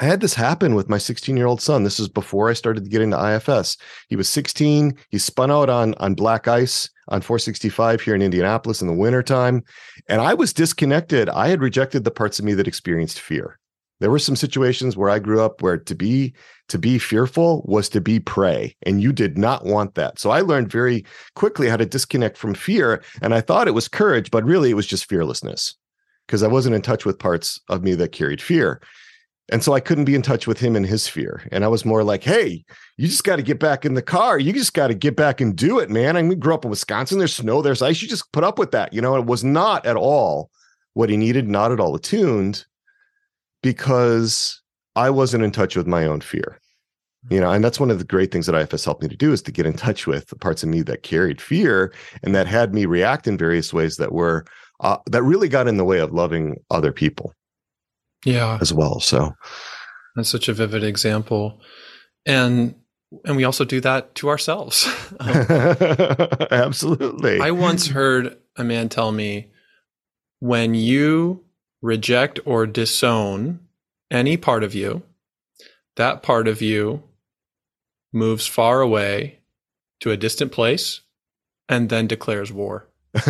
I 0.00 0.06
had 0.06 0.22
this 0.22 0.32
happen 0.32 0.74
with 0.74 0.88
my 0.88 0.96
16 0.96 1.36
year 1.36 1.44
old 1.44 1.60
son. 1.60 1.84
This 1.84 2.00
is 2.00 2.08
before 2.08 2.48
I 2.48 2.54
started 2.54 2.84
to 2.84 2.90
get 2.90 3.02
into 3.02 3.22
IFS. 3.22 3.76
He 4.08 4.16
was 4.16 4.30
16. 4.30 4.96
He 5.10 5.18
spun 5.18 5.50
out 5.50 5.68
on, 5.68 5.92
on 5.98 6.14
black 6.14 6.48
ice 6.48 6.88
on 7.08 7.20
465 7.20 8.00
here 8.00 8.14
in 8.14 8.22
Indianapolis 8.22 8.80
in 8.80 8.86
the 8.86 8.94
wintertime. 8.94 9.62
And 10.08 10.22
I 10.22 10.32
was 10.32 10.54
disconnected. 10.54 11.28
I 11.28 11.48
had 11.48 11.60
rejected 11.60 12.04
the 12.04 12.10
parts 12.10 12.38
of 12.38 12.46
me 12.46 12.54
that 12.54 12.66
experienced 12.66 13.20
fear. 13.20 13.58
There 14.00 14.10
were 14.10 14.18
some 14.18 14.36
situations 14.36 14.96
where 14.96 15.10
I 15.10 15.18
grew 15.18 15.42
up 15.42 15.60
where 15.62 15.76
to 15.76 15.94
be 15.94 16.34
to 16.68 16.78
be 16.78 16.98
fearful 16.98 17.64
was 17.66 17.88
to 17.88 18.00
be 18.00 18.20
prey 18.20 18.76
and 18.82 19.02
you 19.02 19.12
did 19.12 19.38
not 19.38 19.64
want 19.64 19.94
that. 19.94 20.18
So 20.18 20.30
I 20.30 20.42
learned 20.42 20.70
very 20.70 21.04
quickly 21.34 21.68
how 21.68 21.76
to 21.76 21.86
disconnect 21.86 22.36
from 22.36 22.54
fear 22.54 23.02
and 23.22 23.34
I 23.34 23.40
thought 23.40 23.68
it 23.68 23.74
was 23.74 23.88
courage 23.88 24.30
but 24.30 24.44
really 24.44 24.70
it 24.70 24.74
was 24.74 24.86
just 24.86 25.08
fearlessness 25.08 25.74
because 26.26 26.42
I 26.42 26.48
wasn't 26.48 26.74
in 26.74 26.82
touch 26.82 27.04
with 27.04 27.18
parts 27.18 27.60
of 27.68 27.82
me 27.82 27.94
that 27.94 28.12
carried 28.12 28.42
fear. 28.42 28.80
And 29.50 29.64
so 29.64 29.72
I 29.72 29.80
couldn't 29.80 30.04
be 30.04 30.14
in 30.14 30.20
touch 30.20 30.46
with 30.46 30.60
him 30.60 30.76
and 30.76 30.84
his 30.84 31.08
fear. 31.08 31.42
And 31.50 31.64
I 31.64 31.68
was 31.68 31.86
more 31.86 32.04
like, 32.04 32.22
hey, 32.22 32.64
you 32.98 33.08
just 33.08 33.24
got 33.24 33.36
to 33.36 33.42
get 33.42 33.58
back 33.58 33.86
in 33.86 33.94
the 33.94 34.02
car. 34.02 34.38
You 34.38 34.52
just 34.52 34.74
got 34.74 34.88
to 34.88 34.94
get 34.94 35.16
back 35.16 35.40
and 35.40 35.56
do 35.56 35.78
it, 35.78 35.88
man. 35.88 36.18
I 36.18 36.22
mean, 36.22 36.38
grew 36.38 36.52
up 36.52 36.66
in 36.66 36.70
Wisconsin. 36.70 37.18
There's 37.18 37.34
snow, 37.34 37.62
there's 37.62 37.80
ice. 37.80 38.02
You 38.02 38.08
just 38.08 38.30
put 38.32 38.44
up 38.44 38.58
with 38.58 38.72
that. 38.72 38.92
You 38.92 39.00
know, 39.00 39.16
it 39.16 39.24
was 39.24 39.42
not 39.42 39.86
at 39.86 39.96
all 39.96 40.50
what 40.92 41.08
he 41.08 41.16
needed, 41.16 41.48
not 41.48 41.72
at 41.72 41.80
all 41.80 41.94
attuned 41.94 42.66
because 43.62 44.60
I 44.96 45.10
wasn't 45.10 45.44
in 45.44 45.50
touch 45.50 45.76
with 45.76 45.86
my 45.86 46.04
own 46.04 46.20
fear. 46.20 46.60
You 47.30 47.40
know, 47.40 47.50
and 47.50 47.64
that's 47.64 47.80
one 47.80 47.90
of 47.90 47.98
the 47.98 48.04
great 48.04 48.30
things 48.30 48.46
that 48.46 48.54
IFS 48.54 48.84
helped 48.84 49.02
me 49.02 49.08
to 49.08 49.16
do 49.16 49.32
is 49.32 49.42
to 49.42 49.52
get 49.52 49.66
in 49.66 49.74
touch 49.74 50.06
with 50.06 50.28
the 50.28 50.36
parts 50.36 50.62
of 50.62 50.68
me 50.68 50.82
that 50.82 51.02
carried 51.02 51.40
fear 51.40 51.92
and 52.22 52.34
that 52.34 52.46
had 52.46 52.72
me 52.72 52.86
react 52.86 53.26
in 53.26 53.36
various 53.36 53.72
ways 53.72 53.96
that 53.96 54.12
were 54.12 54.44
uh, 54.80 54.98
that 55.06 55.22
really 55.22 55.48
got 55.48 55.66
in 55.66 55.76
the 55.76 55.84
way 55.84 55.98
of 55.98 56.12
loving 56.12 56.56
other 56.70 56.92
people. 56.92 57.34
Yeah, 58.24 58.58
as 58.60 58.72
well. 58.72 59.00
So 59.00 59.32
that's 60.14 60.28
such 60.28 60.48
a 60.48 60.52
vivid 60.52 60.84
example, 60.84 61.60
and 62.24 62.74
and 63.24 63.36
we 63.36 63.44
also 63.44 63.64
do 63.64 63.80
that 63.80 64.14
to 64.16 64.28
ourselves. 64.28 64.86
um, 65.20 65.28
Absolutely. 66.50 67.40
I 67.40 67.50
once 67.50 67.88
heard 67.88 68.36
a 68.56 68.64
man 68.64 68.88
tell 68.88 69.12
me, 69.12 69.50
when 70.40 70.74
you 70.74 71.44
reject 71.80 72.40
or 72.44 72.66
disown 72.66 73.60
any 74.10 74.36
part 74.36 74.64
of 74.64 74.74
you, 74.74 75.02
that 75.96 76.22
part 76.22 76.48
of 76.48 76.62
you 76.62 77.02
moves 78.12 78.46
far 78.46 78.80
away 78.80 79.40
to 80.00 80.10
a 80.10 80.16
distant 80.16 80.52
place 80.52 81.02
and 81.68 81.88
then 81.88 82.06
declares 82.06 82.52
war. 82.52 82.88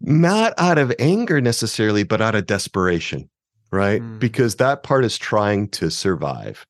Not 0.00 0.54
out 0.58 0.78
of 0.78 0.92
anger 0.98 1.40
necessarily, 1.40 2.02
but 2.02 2.20
out 2.20 2.34
of 2.34 2.46
desperation, 2.46 3.28
right? 3.70 4.00
Mm. 4.00 4.18
Because 4.18 4.56
that 4.56 4.82
part 4.82 5.04
is 5.04 5.18
trying 5.18 5.68
to 5.68 5.90
survive. 5.90 6.66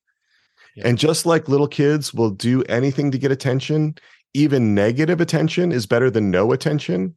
Yeah. 0.76 0.88
And 0.88 0.98
just 0.98 1.26
like 1.26 1.48
little 1.48 1.68
kids 1.68 2.12
will 2.14 2.30
do 2.30 2.62
anything 2.64 3.10
to 3.10 3.18
get 3.18 3.32
attention, 3.32 3.96
even 4.34 4.74
negative 4.74 5.20
attention 5.20 5.72
is 5.72 5.86
better 5.86 6.10
than 6.10 6.30
no 6.30 6.52
attention 6.52 7.16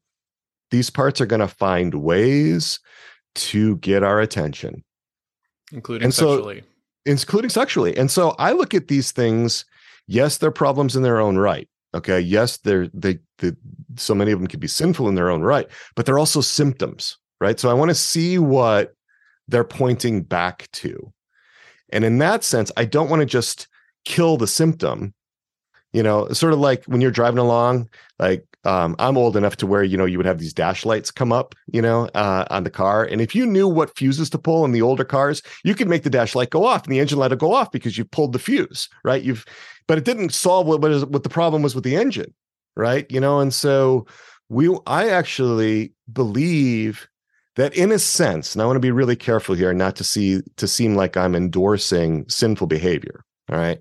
these 0.74 0.90
parts 0.90 1.22
are 1.22 1.28
going 1.28 1.40
to 1.40 1.48
find 1.48 1.94
ways 1.94 2.80
to 3.36 3.78
get 3.78 4.02
our 4.02 4.20
attention. 4.20 4.84
Including 5.72 6.06
and 6.06 6.14
sexually. 6.14 6.62
So, 6.62 6.66
including 7.06 7.50
sexually. 7.52 7.96
And 7.96 8.10
so 8.10 8.36
i 8.40 8.52
look 8.54 8.74
at 8.74 8.88
these 8.88 9.12
things 9.12 9.66
yes 10.08 10.40
they're 10.40 10.52
problems 10.52 10.96
in 10.96 11.04
their 11.04 11.20
own 11.20 11.38
right 11.38 11.70
okay? 11.94 12.20
Yes 12.20 12.58
they're 12.58 12.88
they, 12.88 13.20
they 13.38 13.52
so 13.98 14.16
many 14.16 14.32
of 14.32 14.40
them 14.40 14.48
can 14.48 14.60
be 14.60 14.68
sinful 14.68 15.08
in 15.08 15.14
their 15.14 15.30
own 15.30 15.44
right 15.44 15.68
but 15.96 16.08
they're 16.08 16.20
also 16.20 16.42
symptoms 16.42 17.18
right? 17.40 17.60
So 17.60 17.70
i 17.70 17.74
want 17.74 17.90
to 17.90 17.96
see 17.96 18.40
what 18.40 18.96
they're 19.48 19.64
pointing 19.64 20.24
back 20.24 20.70
to. 20.72 21.14
And 21.92 22.04
in 22.04 22.18
that 22.18 22.44
sense 22.44 22.72
i 22.78 22.86
don't 22.86 23.12
want 23.12 23.20
to 23.20 23.28
just 23.28 23.68
kill 24.06 24.38
the 24.38 24.48
symptom 24.48 25.14
you 25.92 26.02
know? 26.02 26.28
Sort 26.30 26.54
of 26.54 26.60
like 26.60 26.84
when 26.86 27.00
you're 27.00 27.12
driving 27.12 27.38
along 27.38 27.90
like 28.18 28.48
um, 28.66 28.96
I'm 29.00 29.18
old 29.18 29.36
enough 29.36 29.58
to 29.58 29.68
where 29.68 29.84
you 29.84 29.98
know 29.98 30.06
you 30.06 30.18
would 30.18 30.26
have 30.26 30.40
these 30.40 30.54
dash 30.54 30.86
lights 30.86 31.12
come 31.12 31.32
up, 31.32 31.56
you 31.68 31.82
know, 31.82 32.08
uh, 32.16 32.46
on 32.50 32.64
the 32.64 32.70
car, 32.70 33.04
and 33.04 33.22
if 33.22 33.36
you 33.36 33.46
knew 33.46 33.68
what 33.68 33.96
fuses 33.98 34.30
to 34.32 34.38
pull 34.38 34.66
in 34.66 34.72
the 34.72 34.82
older 34.82 35.04
cars, 35.04 35.42
you 35.64 35.76
could 35.76 35.90
make 35.90 36.04
the 36.04 36.10
dash 36.10 36.36
light 36.36 36.50
go 36.50 36.66
off 36.66 36.84
and 36.84 36.94
the 36.94 37.00
engine 37.00 37.18
light 37.18 37.38
go 37.38 37.54
off 37.54 37.72
because 37.72 37.98
you 37.98 38.06
pulled 38.06 38.34
the 38.34 38.40
fuse, 38.40 38.90
right? 39.04 39.24
You've, 39.24 39.46
but 39.88 39.98
it 39.98 40.06
didn't 40.06 40.34
solve 40.34 40.68
what 40.68 40.82
what, 40.82 41.10
what 41.10 41.24
the 41.24 41.30
problem 41.30 41.62
was 41.62 41.76
with 41.76 41.84
the 41.84 41.96
engine, 41.96 42.34
right? 42.76 43.10
You 43.12 43.20
know, 43.20 43.40
and 43.40 43.54
so 43.54 44.06
we, 44.50 44.70
I 44.88 45.10
actually 45.10 45.94
believe 46.12 47.08
that 47.56 47.74
in 47.76 47.92
a 47.92 48.00
sense, 48.00 48.56
and 48.56 48.62
I 48.62 48.66
want 48.66 48.78
to 48.78 48.82
be 48.82 48.92
really 48.92 49.16
careful 49.16 49.56
here, 49.56 49.74
not 49.74 49.96
to 49.98 50.04
see 50.04 50.42
to 50.58 50.68
seem 50.68 50.96
like 50.96 51.18
I'm 51.18 51.36
endorsing 51.36 52.26
sinful 52.28 52.68
behavior, 52.68 53.24
all 53.52 53.58
right 53.58 53.80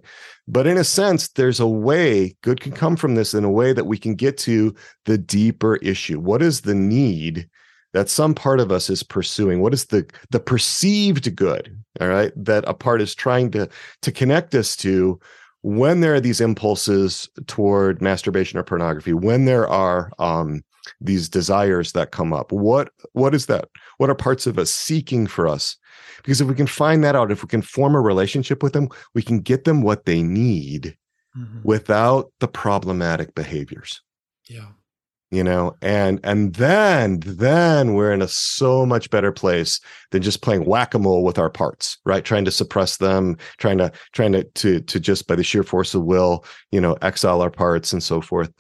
but 0.48 0.66
in 0.66 0.77
a 0.77 0.85
sense, 0.85 1.29
there's 1.29 1.61
a 1.61 1.68
way 1.68 2.37
good 2.42 2.61
can 2.61 2.72
come 2.72 2.96
from 2.96 3.14
this 3.14 3.35
in 3.35 3.44
a 3.44 3.51
way 3.51 3.72
that 3.72 3.87
we 3.87 3.96
can 3.96 4.14
get 4.14 4.37
to 4.38 4.75
the 5.05 5.16
deeper 5.16 5.77
issue. 5.77 6.18
What 6.18 6.42
is 6.42 6.62
the 6.62 6.75
need 6.75 7.48
that 7.92 8.09
some 8.09 8.35
part 8.35 8.59
of 8.59 8.72
us 8.72 8.90
is 8.90 9.03
pursuing? 9.03 9.61
What 9.61 9.75
is 9.75 9.87
the 9.87 10.07
the 10.31 10.40
perceived 10.40 11.35
good? 11.37 11.77
All 12.01 12.09
right, 12.09 12.33
that 12.37 12.64
a 12.66 12.75
part 12.75 13.01
is 13.01 13.14
trying 13.14 13.51
to 13.53 13.68
to 14.03 14.12
connect 14.12 14.55
us 14.55 14.75
to 14.77 15.20
when 15.62 16.01
there 16.01 16.14
are 16.14 16.20
these 16.20 16.40
impulses 16.40 17.29
toward 17.46 18.03
masturbation 18.03 18.59
or 18.59 18.64
pornography, 18.64 19.12
when 19.12 19.44
there 19.44 19.68
are 19.68 20.11
um, 20.18 20.64
these 21.01 21.29
desires 21.29 21.92
that 21.92 22.11
come 22.11 22.33
up. 22.33 22.51
What 22.51 22.90
what 23.12 23.35
is 23.35 23.46
that? 23.46 23.68
What 23.98 24.11
are 24.11 24.16
parts 24.16 24.48
of 24.48 24.59
us 24.59 24.70
seeking 24.70 25.29
for 25.29 25.46
us 25.46 25.77
because 26.22 26.40
if 26.40 26.48
we 26.48 26.54
can 26.54 26.66
find 26.66 27.02
that 27.04 27.16
out, 27.16 27.32
if 27.32 27.42
we 27.42 27.48
can 27.48 27.62
form 27.62 27.94
a 27.94 28.00
relationship 28.00 28.62
with 28.62 28.72
them, 28.72 28.88
we 29.14 29.22
can 29.22 29.40
get 29.40 29.64
them 29.64 29.82
what 29.82 30.04
they 30.04 30.22
need 30.22 30.96
mm-hmm. 31.37 31.61
without 31.62 32.32
the 32.40 32.48
problematic 32.48 33.35
behaviors. 33.35 34.00
Yeah. 34.48 34.68
You 35.30 35.42
know, 35.42 35.74
and 35.80 36.20
and 36.24 36.54
then 36.56 37.20
then 37.24 37.94
we're 37.94 38.12
in 38.12 38.20
a 38.20 38.28
so 38.28 38.85
much 38.85 39.08
better 39.08 39.32
place 39.32 39.80
than 40.11 40.20
just 40.20 40.42
playing 40.42 40.66
whack-a-mole 40.66 41.24
with 41.24 41.38
our 41.38 41.48
parts, 41.48 41.96
right? 42.04 42.22
Trying 42.22 42.44
to 42.44 42.50
suppress 42.50 42.98
them, 42.98 43.38
trying 43.56 43.78
to 43.78 43.90
trying 44.12 44.32
to 44.32 44.44
to 44.44 44.80
to 44.80 45.00
just 45.00 45.26
by 45.26 45.35
the 45.35 45.42
sheer 45.42 45.62
force 45.62 45.94
of 45.94 46.02
will, 46.04 46.44
you 46.70 46.82
know, 46.82 46.98
exile 47.00 47.40
our 47.40 47.50
parts 47.50 47.94
and 47.94 48.02
so 48.02 48.20
forth 48.20 48.52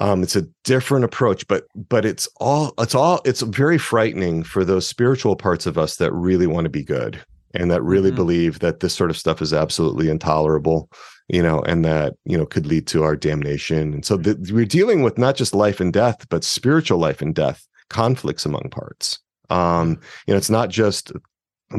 um, 0.00 0.22
it's 0.22 0.36
a 0.36 0.46
different 0.64 1.04
approach 1.04 1.46
but 1.48 1.64
but 1.74 2.04
it's 2.04 2.28
all 2.36 2.72
it's 2.78 2.94
all 2.94 3.20
it's 3.24 3.42
very 3.42 3.78
frightening 3.78 4.42
for 4.42 4.64
those 4.64 4.86
spiritual 4.86 5.36
parts 5.36 5.66
of 5.66 5.78
us 5.78 5.96
that 5.96 6.12
really 6.12 6.46
want 6.46 6.64
to 6.64 6.70
be 6.70 6.82
good 6.82 7.22
and 7.54 7.70
that 7.70 7.82
really 7.82 8.10
mm-hmm. 8.10 8.16
believe 8.16 8.58
that 8.60 8.80
this 8.80 8.94
sort 8.94 9.10
of 9.10 9.16
stuff 9.16 9.40
is 9.42 9.52
absolutely 9.52 10.08
intolerable 10.08 10.90
you 11.28 11.42
know 11.42 11.60
and 11.62 11.84
that 11.84 12.14
you 12.24 12.36
know 12.36 12.46
could 12.46 12.66
lead 12.66 12.86
to 12.86 13.02
our 13.02 13.16
damnation 13.16 13.94
and 13.94 14.04
so 14.04 14.16
the, 14.16 14.36
we're 14.52 14.64
dealing 14.64 15.02
with 15.02 15.18
not 15.18 15.36
just 15.36 15.54
life 15.54 15.80
and 15.80 15.92
death 15.92 16.26
but 16.28 16.44
spiritual 16.44 16.98
life 16.98 17.22
and 17.22 17.34
death 17.34 17.66
conflicts 17.90 18.46
among 18.46 18.68
parts 18.70 19.18
um 19.50 19.96
mm-hmm. 19.96 20.02
you 20.26 20.34
know 20.34 20.38
it's 20.38 20.50
not 20.50 20.68
just 20.68 21.12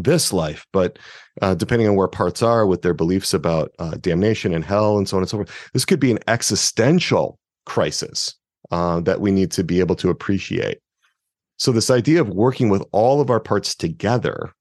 this 0.03 0.31
life 0.31 0.67
but 0.71 0.99
uh, 1.41 1.55
depending 1.55 1.87
on 1.87 1.95
where 1.95 2.07
parts 2.07 2.43
are 2.43 2.67
with 2.67 2.83
their 2.83 2.93
beliefs 2.93 3.33
about 3.33 3.71
uh, 3.79 3.95
damnation 4.01 4.53
and 4.53 4.63
hell 4.63 4.97
and 4.97 5.09
so 5.09 5.17
on 5.17 5.23
and 5.23 5.29
so 5.29 5.37
forth 5.37 5.69
this 5.73 5.85
could 5.85 5.99
be 5.99 6.11
an 6.11 6.19
existential 6.27 7.39
crisis 7.65 8.35
uh, 8.71 8.99
that 9.01 9.21
we 9.21 9.31
need 9.31 9.51
to 9.51 9.63
be 9.63 9.79
able 9.79 9.95
to 9.95 10.09
appreciate. 10.09 10.79
So, 11.57 11.71
this 11.71 11.89
idea 11.89 12.21
of 12.21 12.29
working 12.29 12.69
with 12.69 12.83
all 12.91 13.21
of 13.21 13.29
our 13.29 13.39
parts 13.39 13.75
together 13.75 14.53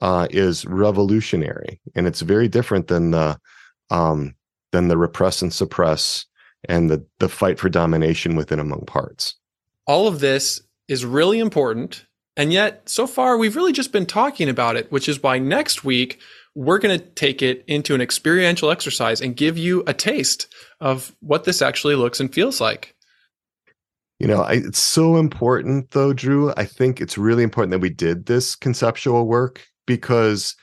uh, 0.00 0.28
is 0.30 0.64
revolutionary, 0.64 1.80
and 1.94 2.06
it's 2.06 2.20
very 2.20 2.48
different 2.48 2.88
than 2.88 3.10
the 3.10 3.38
um, 3.90 4.34
than 4.70 4.88
the 4.88 4.96
repress 4.96 5.42
and 5.42 5.52
suppress 5.52 6.26
and 6.68 6.88
the 6.90 7.04
the 7.18 7.28
fight 7.28 7.58
for 7.58 7.68
domination 7.68 8.36
within 8.36 8.60
among 8.60 8.86
parts. 8.86 9.34
All 9.86 10.06
of 10.06 10.20
this 10.20 10.62
is 10.88 11.04
really 11.04 11.38
important. 11.38 12.06
And 12.34 12.50
yet, 12.50 12.88
so 12.88 13.06
far, 13.06 13.36
we've 13.36 13.56
really 13.56 13.72
just 13.72 13.92
been 13.92 14.06
talking 14.06 14.48
about 14.48 14.76
it, 14.76 14.90
which 14.90 15.06
is 15.06 15.22
why 15.22 15.38
next 15.38 15.84
week 15.84 16.18
we're 16.54 16.78
going 16.78 16.98
to 16.98 17.04
take 17.04 17.42
it 17.42 17.64
into 17.66 17.94
an 17.94 18.00
experiential 18.00 18.70
exercise 18.70 19.20
and 19.20 19.36
give 19.36 19.56
you 19.56 19.82
a 19.86 19.94
taste 19.94 20.52
of 20.80 21.14
what 21.20 21.44
this 21.44 21.62
actually 21.62 21.94
looks 21.94 22.20
and 22.20 22.32
feels 22.32 22.60
like. 22.60 22.94
You 24.18 24.28
know, 24.28 24.42
I, 24.42 24.54
it's 24.54 24.78
so 24.78 25.16
important, 25.16 25.90
though, 25.90 26.12
Drew. 26.12 26.52
I 26.56 26.64
think 26.64 27.00
it's 27.00 27.18
really 27.18 27.42
important 27.42 27.72
that 27.72 27.80
we 27.80 27.90
did 27.90 28.26
this 28.26 28.54
conceptual 28.54 29.26
work 29.26 29.66
because 29.86 30.54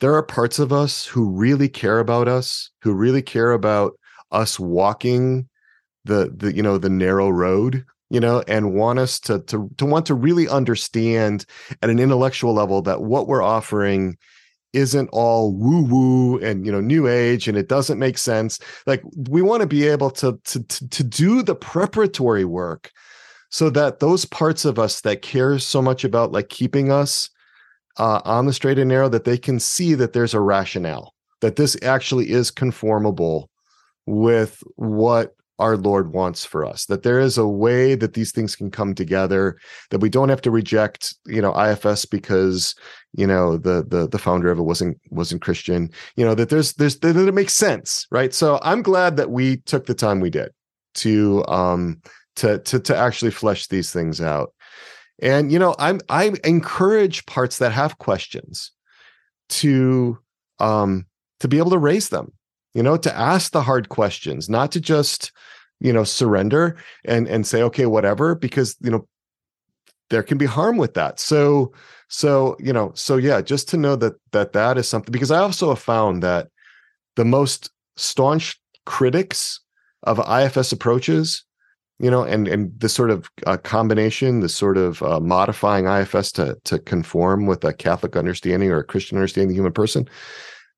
there 0.00 0.14
are 0.14 0.22
parts 0.22 0.58
of 0.58 0.72
us 0.72 1.06
who 1.06 1.30
really 1.30 1.68
care 1.68 2.00
about 2.00 2.26
us, 2.26 2.70
who 2.82 2.92
really 2.92 3.22
care 3.22 3.52
about 3.52 3.92
us 4.32 4.58
walking 4.58 5.48
the 6.04 6.32
the 6.36 6.54
you 6.54 6.62
know 6.62 6.76
the 6.76 6.90
narrow 6.90 7.30
road 7.30 7.84
you 8.10 8.20
know 8.20 8.42
and 8.46 8.74
want 8.74 8.98
us 8.98 9.18
to 9.18 9.40
to 9.40 9.70
to 9.78 9.86
want 9.86 10.06
to 10.06 10.14
really 10.14 10.48
understand 10.48 11.46
at 11.82 11.90
an 11.90 11.98
intellectual 11.98 12.52
level 12.52 12.82
that 12.82 13.02
what 13.02 13.26
we're 13.26 13.42
offering 13.42 14.16
isn't 14.74 15.08
all 15.12 15.52
woo 15.52 15.82
woo 15.84 16.38
and 16.40 16.66
you 16.66 16.72
know 16.72 16.80
new 16.80 17.06
age 17.06 17.48
and 17.48 17.56
it 17.56 17.68
doesn't 17.68 17.98
make 17.98 18.18
sense. 18.18 18.58
Like 18.86 19.02
we 19.28 19.42
want 19.42 19.62
to 19.62 19.66
be 19.66 19.86
able 19.86 20.10
to 20.12 20.38
to 20.44 20.62
to 20.64 21.04
do 21.04 21.42
the 21.42 21.54
preparatory 21.54 22.44
work 22.44 22.90
so 23.50 23.70
that 23.70 24.00
those 24.00 24.24
parts 24.24 24.64
of 24.64 24.78
us 24.78 25.00
that 25.02 25.22
care 25.22 25.58
so 25.58 25.80
much 25.80 26.04
about 26.04 26.32
like 26.32 26.48
keeping 26.48 26.90
us 26.90 27.30
uh, 27.98 28.20
on 28.24 28.46
the 28.46 28.52
straight 28.52 28.78
and 28.78 28.88
narrow 28.88 29.08
that 29.08 29.24
they 29.24 29.38
can 29.38 29.60
see 29.60 29.94
that 29.94 30.12
there's 30.12 30.34
a 30.34 30.40
rationale 30.40 31.14
that 31.40 31.56
this 31.56 31.76
actually 31.82 32.30
is 32.30 32.50
conformable 32.50 33.50
with 34.06 34.62
what 34.76 35.34
our 35.58 35.76
Lord 35.76 36.12
wants 36.12 36.44
for 36.44 36.64
us. 36.64 36.86
That 36.86 37.02
there 37.02 37.20
is 37.20 37.38
a 37.38 37.46
way 37.46 37.94
that 37.94 38.14
these 38.14 38.32
things 38.32 38.56
can 38.56 38.70
come 38.70 38.94
together. 38.94 39.58
That 39.90 40.00
we 40.00 40.08
don't 40.08 40.28
have 40.28 40.42
to 40.42 40.50
reject, 40.50 41.14
you 41.26 41.40
know, 41.40 41.54
IFS 41.54 42.04
because 42.04 42.74
you 43.12 43.26
know 43.26 43.56
the 43.56 43.84
the 43.86 44.08
the 44.08 44.18
founder 44.18 44.50
of 44.50 44.58
it 44.58 44.62
wasn't 44.62 45.00
wasn't 45.10 45.42
Christian. 45.42 45.90
You 46.16 46.24
know 46.24 46.34
that 46.34 46.48
there's 46.48 46.74
there's 46.74 46.98
that 47.00 47.16
it 47.16 47.34
makes 47.34 47.54
sense, 47.54 48.06
right? 48.10 48.34
So 48.34 48.58
I'm 48.62 48.82
glad 48.82 49.16
that 49.16 49.30
we 49.30 49.58
took 49.58 49.86
the 49.86 49.94
time 49.94 50.20
we 50.20 50.30
did 50.30 50.50
to 50.94 51.44
um 51.46 52.00
to 52.36 52.58
to 52.60 52.80
to 52.80 52.96
actually 52.96 53.30
flesh 53.30 53.68
these 53.68 53.92
things 53.92 54.20
out. 54.20 54.52
And 55.22 55.52
you 55.52 55.58
know, 55.58 55.74
I'm 55.78 56.00
I 56.08 56.32
encourage 56.44 57.26
parts 57.26 57.58
that 57.58 57.72
have 57.72 57.98
questions 57.98 58.72
to 59.50 60.18
um 60.58 61.06
to 61.40 61.48
be 61.48 61.58
able 61.58 61.70
to 61.70 61.78
raise 61.78 62.08
them 62.08 62.32
you 62.74 62.82
know 62.82 62.96
to 62.96 63.16
ask 63.16 63.52
the 63.52 63.62
hard 63.62 63.88
questions 63.88 64.48
not 64.48 64.72
to 64.72 64.80
just 64.80 65.32
you 65.80 65.92
know 65.92 66.04
surrender 66.04 66.76
and 67.04 67.28
and 67.28 67.46
say 67.46 67.62
okay 67.62 67.86
whatever 67.86 68.34
because 68.34 68.76
you 68.80 68.90
know 68.90 69.06
there 70.10 70.22
can 70.22 70.36
be 70.36 70.46
harm 70.46 70.76
with 70.76 70.94
that. 70.94 71.18
So 71.18 71.72
so 72.08 72.56
you 72.60 72.72
know 72.72 72.92
so 72.94 73.16
yeah 73.16 73.40
just 73.40 73.68
to 73.68 73.76
know 73.76 73.96
that 73.96 74.14
that 74.32 74.52
that 74.52 74.78
is 74.78 74.88
something 74.88 75.10
because 75.10 75.30
i 75.30 75.38
also 75.38 75.70
have 75.70 75.78
found 75.78 76.22
that 76.22 76.48
the 77.16 77.24
most 77.24 77.70
staunch 77.96 78.60
critics 78.86 79.60
of 80.04 80.20
ifs 80.28 80.70
approaches 80.70 81.44
you 81.98 82.10
know 82.10 82.22
and 82.22 82.46
and 82.46 82.72
this 82.78 82.92
sort 82.92 83.10
of 83.10 83.28
uh, 83.46 83.56
combination 83.56 84.40
this 84.40 84.54
sort 84.54 84.76
of 84.76 85.02
uh, 85.02 85.18
modifying 85.18 85.86
ifs 85.86 86.30
to 86.30 86.56
to 86.64 86.78
conform 86.78 87.46
with 87.46 87.64
a 87.64 87.72
catholic 87.72 88.16
understanding 88.16 88.70
or 88.70 88.78
a 88.78 88.84
christian 88.84 89.16
understanding 89.16 89.48
of 89.48 89.54
the 89.54 89.58
human 89.58 89.72
person 89.72 90.08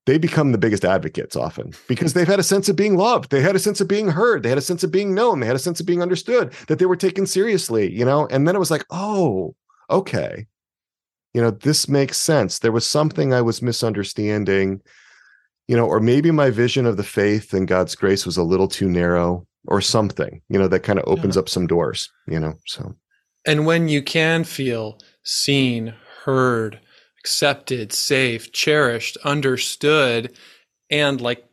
they 0.07 0.19
become 0.19 0.53
the 0.53 0.59
biggest 0.59 0.85
advocates 0.85 1.35
often 1.35 1.75
because 1.89 2.15
they've 2.15 2.29
had 2.29 2.39
a 2.39 2.45
sense 2.45 2.69
of 2.69 2.77
being 2.77 2.97
loved. 2.97 3.31
They 3.31 3.41
had 3.41 3.57
a 3.57 3.61
sense 3.61 3.81
of 3.81 3.89
being 3.89 4.09
heard. 4.09 4.43
They 4.43 4.49
had 4.49 4.59
a 4.59 4.63
sense 4.63 4.85
of 4.85 4.93
being 4.93 5.15
known. 5.15 5.41
They 5.41 5.47
had 5.47 5.57
a 5.57 5.61
sense 5.61 5.81
of 5.81 5.87
being 5.87 6.01
understood, 6.01 6.53
that 6.69 6.79
they 6.79 6.87
were 6.87 6.97
taken 6.97 7.27
seriously, 7.27 7.93
you 7.93 8.05
know? 8.05 8.27
And 8.31 8.47
then 8.47 8.55
it 8.55 8.61
was 8.61 8.71
like, 8.71 8.85
oh, 8.91 9.57
okay. 9.91 10.47
You 11.35 11.43
know, 11.43 11.51
this 11.51 11.89
makes 11.89 12.17
sense. 12.17 12.61
There 12.61 12.73
was 12.73 12.87
something 12.87 13.35
I 13.35 13.43
was 13.43 13.61
misunderstanding, 13.61 14.81
you 15.67 15.77
know, 15.77 15.87
or 15.87 15.99
maybe 15.99 16.31
my 16.31 16.51
vision 16.51 16.87
of 16.87 16.97
the 16.97 17.03
faith 17.03 17.53
and 17.53 17.69
God's 17.69 17.97
grace 17.97 18.25
was 18.25 18.37
a 18.37 18.45
little 18.45 18.69
too 18.69 18.89
narrow 18.89 19.45
or 19.67 19.81
something, 19.81 20.41
you 20.49 20.59
know, 20.59 20.69
that 20.69 20.85
kind 20.85 21.01
of 21.01 21.05
opens 21.09 21.35
yeah. 21.35 21.41
up 21.41 21.49
some 21.49 21.67
doors, 21.67 22.09
you 22.29 22.39
know? 22.39 22.55
So. 22.67 22.95
And 23.45 23.67
when 23.67 23.89
you 23.89 24.03
can 24.03 24.45
feel 24.45 24.99
seen, 25.25 25.95
heard, 26.25 26.81
accepted, 27.27 27.93
safe, 27.93 28.53
cherished, 28.53 29.17
understood, 29.25 30.33
and 30.89 31.21
like 31.21 31.45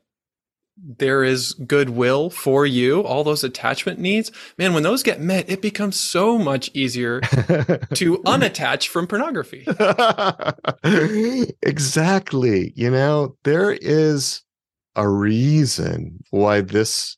there 0.77 1.23
is 1.23 1.53
goodwill 1.53 2.29
for 2.29 2.63
you, 2.63 3.01
all 3.01 3.23
those 3.23 3.43
attachment 3.43 3.97
needs, 3.97 4.31
man, 4.59 4.75
when 4.75 4.83
those 4.83 5.01
get 5.01 5.19
met, 5.19 5.49
it 5.49 5.63
becomes 5.63 5.99
so 5.99 6.37
much 6.37 6.69
easier 6.75 7.21
to 7.95 8.19
unattach 8.19 8.87
from 8.87 9.07
pornography. 9.07 9.65
exactly. 11.63 12.71
You 12.75 12.91
know, 12.91 13.35
there 13.43 13.71
is 13.71 14.43
a 14.95 15.09
reason 15.09 16.19
why 16.29 16.61
this, 16.61 17.17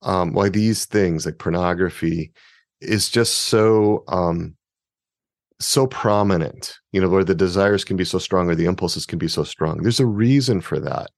um, 0.00 0.32
why 0.32 0.48
these 0.48 0.86
things 0.86 1.26
like 1.26 1.38
pornography 1.38 2.32
is 2.80 3.10
just 3.10 3.34
so 3.34 4.02
um 4.08 4.54
so 5.60 5.86
prominent, 5.86 6.78
you 6.92 7.00
know, 7.00 7.08
where 7.08 7.24
the 7.24 7.34
desires 7.34 7.84
can 7.84 7.96
be 7.96 8.04
so 8.04 8.18
strong 8.18 8.48
or 8.50 8.54
the 8.54 8.66
impulses 8.66 9.06
can 9.06 9.18
be 9.18 9.28
so 9.28 9.44
strong. 9.44 9.82
There's 9.82 10.00
a 10.00 10.06
reason 10.06 10.60
for 10.60 10.78
that. 10.80 11.10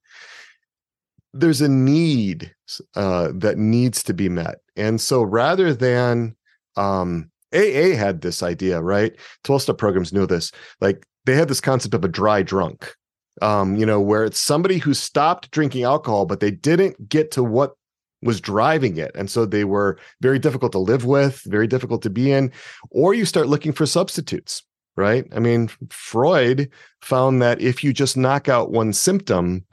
There's 1.33 1.61
a 1.61 1.69
need 1.69 2.53
uh, 2.95 3.29
that 3.35 3.57
needs 3.57 4.01
to 4.03 4.13
be 4.13 4.29
met. 4.29 4.59
And 4.75 4.99
so 4.99 5.21
rather 5.21 5.73
than 5.73 6.35
um, 6.75 7.29
AA 7.53 7.95
had 7.95 8.21
this 8.21 8.41
idea, 8.43 8.81
right? 8.81 9.15
12 9.43 9.63
step 9.63 9.77
programs 9.77 10.13
knew 10.13 10.25
this. 10.25 10.51
Like 10.81 11.05
they 11.25 11.35
had 11.35 11.47
this 11.47 11.61
concept 11.61 11.93
of 11.93 12.03
a 12.03 12.09
dry 12.09 12.41
drunk, 12.41 12.95
um, 13.41 13.75
you 13.75 13.85
know, 13.85 13.99
where 13.99 14.23
it's 14.23 14.39
somebody 14.39 14.77
who 14.77 14.93
stopped 14.93 15.51
drinking 15.51 15.83
alcohol, 15.83 16.25
but 16.25 16.39
they 16.39 16.51
didn't 16.51 17.09
get 17.09 17.31
to 17.31 17.43
what 17.43 17.73
was 18.21 18.41
driving 18.41 18.97
it. 18.97 19.11
And 19.15 19.29
so 19.29 19.45
they 19.45 19.63
were 19.63 19.97
very 20.21 20.39
difficult 20.39 20.71
to 20.73 20.79
live 20.79 21.05
with, 21.05 21.41
very 21.45 21.67
difficult 21.67 22.01
to 22.03 22.09
be 22.09 22.31
in, 22.31 22.51
or 22.91 23.13
you 23.13 23.25
start 23.25 23.47
looking 23.47 23.71
for 23.71 23.85
substitutes, 23.85 24.63
right? 24.97 25.25
I 25.33 25.39
mean, 25.39 25.69
Freud 25.89 26.69
found 27.01 27.41
that 27.41 27.61
if 27.61 27.83
you 27.83 27.93
just 27.93 28.17
knock 28.17 28.49
out 28.49 28.71
one 28.71 28.93
symptom, 28.93 29.65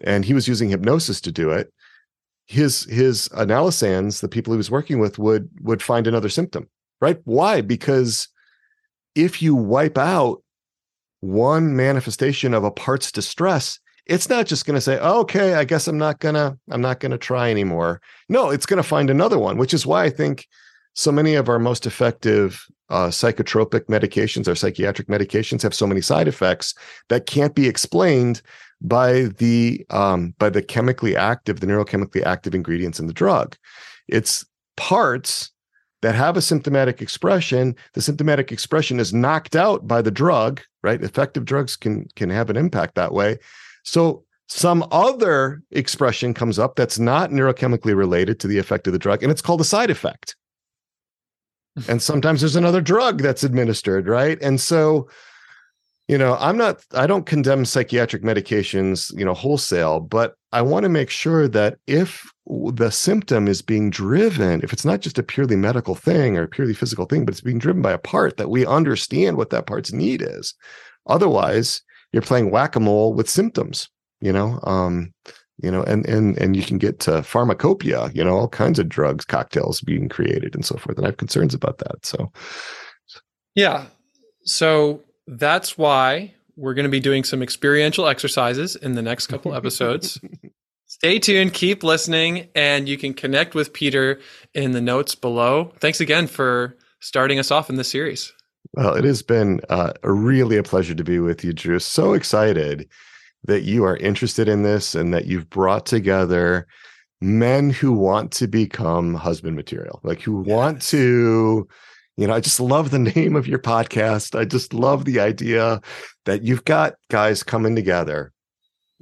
and 0.00 0.24
he 0.24 0.34
was 0.34 0.48
using 0.48 0.68
hypnosis 0.68 1.20
to 1.22 1.32
do 1.32 1.50
it, 1.50 1.72
his 2.46 2.84
his 2.84 3.28
analysands, 3.28 4.20
the 4.20 4.28
people 4.28 4.52
he 4.52 4.58
was 4.58 4.70
working 4.70 4.98
with, 4.98 5.18
would 5.18 5.48
would 5.62 5.82
find 5.82 6.06
another 6.06 6.28
symptom, 6.28 6.68
right? 7.00 7.18
Why? 7.24 7.62
Because 7.62 8.28
if 9.14 9.40
you 9.40 9.54
wipe 9.54 9.96
out 9.96 10.42
one 11.20 11.74
manifestation 11.74 12.52
of 12.52 12.64
a 12.64 12.70
part's 12.70 13.10
distress, 13.10 13.78
it's 14.06 14.28
not 14.28 14.46
just 14.46 14.66
going 14.66 14.74
to 14.74 14.80
say 14.80 14.98
okay 14.98 15.54
i 15.54 15.64
guess 15.64 15.88
i'm 15.88 15.98
not 15.98 16.20
going 16.20 16.34
to 16.34 16.56
i'm 16.70 16.80
not 16.80 17.00
going 17.00 17.12
to 17.12 17.18
try 17.18 17.50
anymore. 17.50 18.00
No 18.28 18.50
it's 18.50 18.66
going 18.66 18.82
to 18.82 18.88
find 18.88 19.10
another 19.10 19.38
one 19.38 19.56
which 19.56 19.74
is 19.74 19.86
why 19.86 20.04
i 20.04 20.10
think 20.10 20.46
so 20.94 21.10
many 21.10 21.34
of 21.34 21.48
our 21.48 21.58
most 21.58 21.86
effective 21.86 22.66
uh, 22.90 23.08
psychotropic 23.08 23.86
medications 23.86 24.46
or 24.46 24.54
psychiatric 24.54 25.08
medications 25.08 25.62
have 25.62 25.74
so 25.74 25.86
many 25.86 26.00
side 26.00 26.28
effects 26.28 26.74
that 27.08 27.26
can't 27.26 27.54
be 27.54 27.66
explained 27.66 28.42
by 28.80 29.22
the 29.38 29.84
um, 29.90 30.34
by 30.38 30.50
the 30.50 30.62
chemically 30.62 31.16
active 31.16 31.60
the 31.60 31.66
neurochemically 31.66 32.22
active 32.24 32.54
ingredients 32.54 33.00
in 33.00 33.06
the 33.06 33.12
drug. 33.12 33.56
It's 34.06 34.44
parts 34.76 35.50
that 36.02 36.14
have 36.14 36.36
a 36.36 36.42
symptomatic 36.42 37.00
expression. 37.00 37.74
The 37.94 38.02
symptomatic 38.02 38.52
expression 38.52 39.00
is 39.00 39.14
knocked 39.14 39.56
out 39.56 39.88
by 39.88 40.02
the 40.02 40.10
drug 40.10 40.60
right? 40.84 41.02
Effective 41.02 41.44
drugs 41.46 41.74
can 41.74 42.06
can 42.14 42.30
have 42.30 42.50
an 42.50 42.56
impact 42.56 42.94
that 42.94 43.12
way 43.12 43.38
so 43.84 44.24
some 44.48 44.86
other 44.90 45.62
expression 45.70 46.34
comes 46.34 46.58
up 46.58 46.76
that's 46.76 46.98
not 46.98 47.30
neurochemically 47.30 47.96
related 47.96 48.40
to 48.40 48.48
the 48.48 48.58
effect 48.58 48.86
of 48.86 48.92
the 48.92 48.98
drug, 48.98 49.22
and 49.22 49.30
it's 49.30 49.42
called 49.42 49.60
a 49.60 49.64
side 49.64 49.90
effect. 49.90 50.36
and 51.88 52.02
sometimes 52.02 52.40
there's 52.40 52.56
another 52.56 52.80
drug 52.80 53.22
that's 53.22 53.44
administered, 53.44 54.06
right? 54.06 54.40
And 54.40 54.60
so, 54.60 55.08
you 56.08 56.18
know, 56.18 56.36
I'm 56.38 56.56
not, 56.56 56.84
I 56.92 57.06
don't 57.06 57.26
condemn 57.26 57.64
psychiatric 57.64 58.22
medications, 58.22 59.16
you 59.16 59.24
know, 59.24 59.34
wholesale, 59.34 60.00
but 60.00 60.34
I 60.52 60.62
want 60.62 60.84
to 60.84 60.88
make 60.88 61.10
sure 61.10 61.48
that 61.48 61.78
if 61.86 62.30
the 62.46 62.90
symptom 62.90 63.48
is 63.48 63.62
being 63.62 63.90
driven, 63.90 64.60
if 64.62 64.72
it's 64.72 64.84
not 64.84 65.00
just 65.00 65.18
a 65.18 65.22
purely 65.22 65.56
medical 65.56 65.94
thing 65.94 66.36
or 66.36 66.42
a 66.42 66.48
purely 66.48 66.74
physical 66.74 67.06
thing, 67.06 67.24
but 67.24 67.32
it's 67.32 67.40
being 67.40 67.58
driven 67.58 67.82
by 67.82 67.92
a 67.92 67.98
part 67.98 68.36
that 68.36 68.50
we 68.50 68.66
understand 68.66 69.36
what 69.36 69.50
that 69.50 69.66
part's 69.66 69.92
need 69.92 70.22
is. 70.22 70.54
Otherwise, 71.06 71.82
you're 72.14 72.22
playing 72.22 72.50
whack-a-mole 72.50 73.12
with 73.12 73.28
symptoms 73.28 73.88
you 74.20 74.32
know 74.32 74.60
um 74.62 75.12
you 75.62 75.70
know 75.70 75.82
and 75.82 76.06
and 76.06 76.38
and 76.38 76.56
you 76.56 76.62
can 76.62 76.78
get 76.78 77.00
to 77.00 77.22
pharmacopoeia 77.22 78.10
you 78.14 78.24
know 78.24 78.36
all 78.36 78.48
kinds 78.48 78.78
of 78.78 78.88
drugs 78.88 79.24
cocktails 79.24 79.80
being 79.80 80.08
created 80.08 80.54
and 80.54 80.64
so 80.64 80.76
forth 80.76 80.96
and 80.96 81.06
i 81.06 81.08
have 81.08 81.16
concerns 81.16 81.52
about 81.54 81.78
that 81.78 82.04
so 82.06 82.30
yeah 83.54 83.86
so 84.44 85.02
that's 85.26 85.76
why 85.76 86.32
we're 86.56 86.74
going 86.74 86.84
to 86.84 86.90
be 86.90 87.00
doing 87.00 87.24
some 87.24 87.42
experiential 87.42 88.06
exercises 88.06 88.76
in 88.76 88.94
the 88.94 89.02
next 89.02 89.26
couple 89.26 89.54
episodes 89.60 90.20
Stay 90.86 91.18
tuned, 91.18 91.52
keep 91.52 91.82
listening, 91.82 92.48
and 92.54 92.88
you 92.88 92.96
can 92.96 93.14
connect 93.14 93.56
with 93.56 93.72
Peter 93.72 94.20
in 94.54 94.70
the 94.70 94.80
notes 94.80 95.16
below. 95.16 95.72
Thanks 95.80 96.00
again 96.00 96.28
for 96.28 96.76
starting 97.00 97.40
us 97.40 97.50
off 97.50 97.68
in 97.68 97.74
this 97.74 97.90
series. 97.90 98.32
Well, 98.76 98.94
it 98.94 99.04
has 99.04 99.22
been 99.22 99.60
uh, 99.68 99.92
really 100.02 100.56
a 100.56 100.62
pleasure 100.62 100.94
to 100.94 101.04
be 101.04 101.18
with 101.18 101.44
you, 101.44 101.52
Drew. 101.52 101.78
So 101.78 102.12
excited 102.12 102.88
that 103.44 103.62
you 103.62 103.84
are 103.84 103.96
interested 103.96 104.48
in 104.48 104.62
this 104.62 104.94
and 104.94 105.12
that 105.14 105.26
you've 105.26 105.50
brought 105.50 105.86
together 105.86 106.66
men 107.20 107.70
who 107.70 107.92
want 107.92 108.32
to 108.32 108.46
become 108.46 109.14
husband 109.14 109.56
material, 109.56 110.00
like 110.02 110.20
who 110.20 110.42
yes. 110.44 110.54
want 110.54 110.82
to, 110.82 111.68
you 112.16 112.26
know, 112.26 112.34
I 112.34 112.40
just 112.40 112.60
love 112.60 112.90
the 112.90 112.98
name 113.16 113.36
of 113.36 113.46
your 113.46 113.58
podcast. 113.58 114.38
I 114.38 114.44
just 114.44 114.74
love 114.74 115.04
the 115.04 115.20
idea 115.20 115.80
that 116.24 116.42
you've 116.42 116.64
got 116.64 116.94
guys 117.08 117.42
coming 117.42 117.76
together 117.76 118.32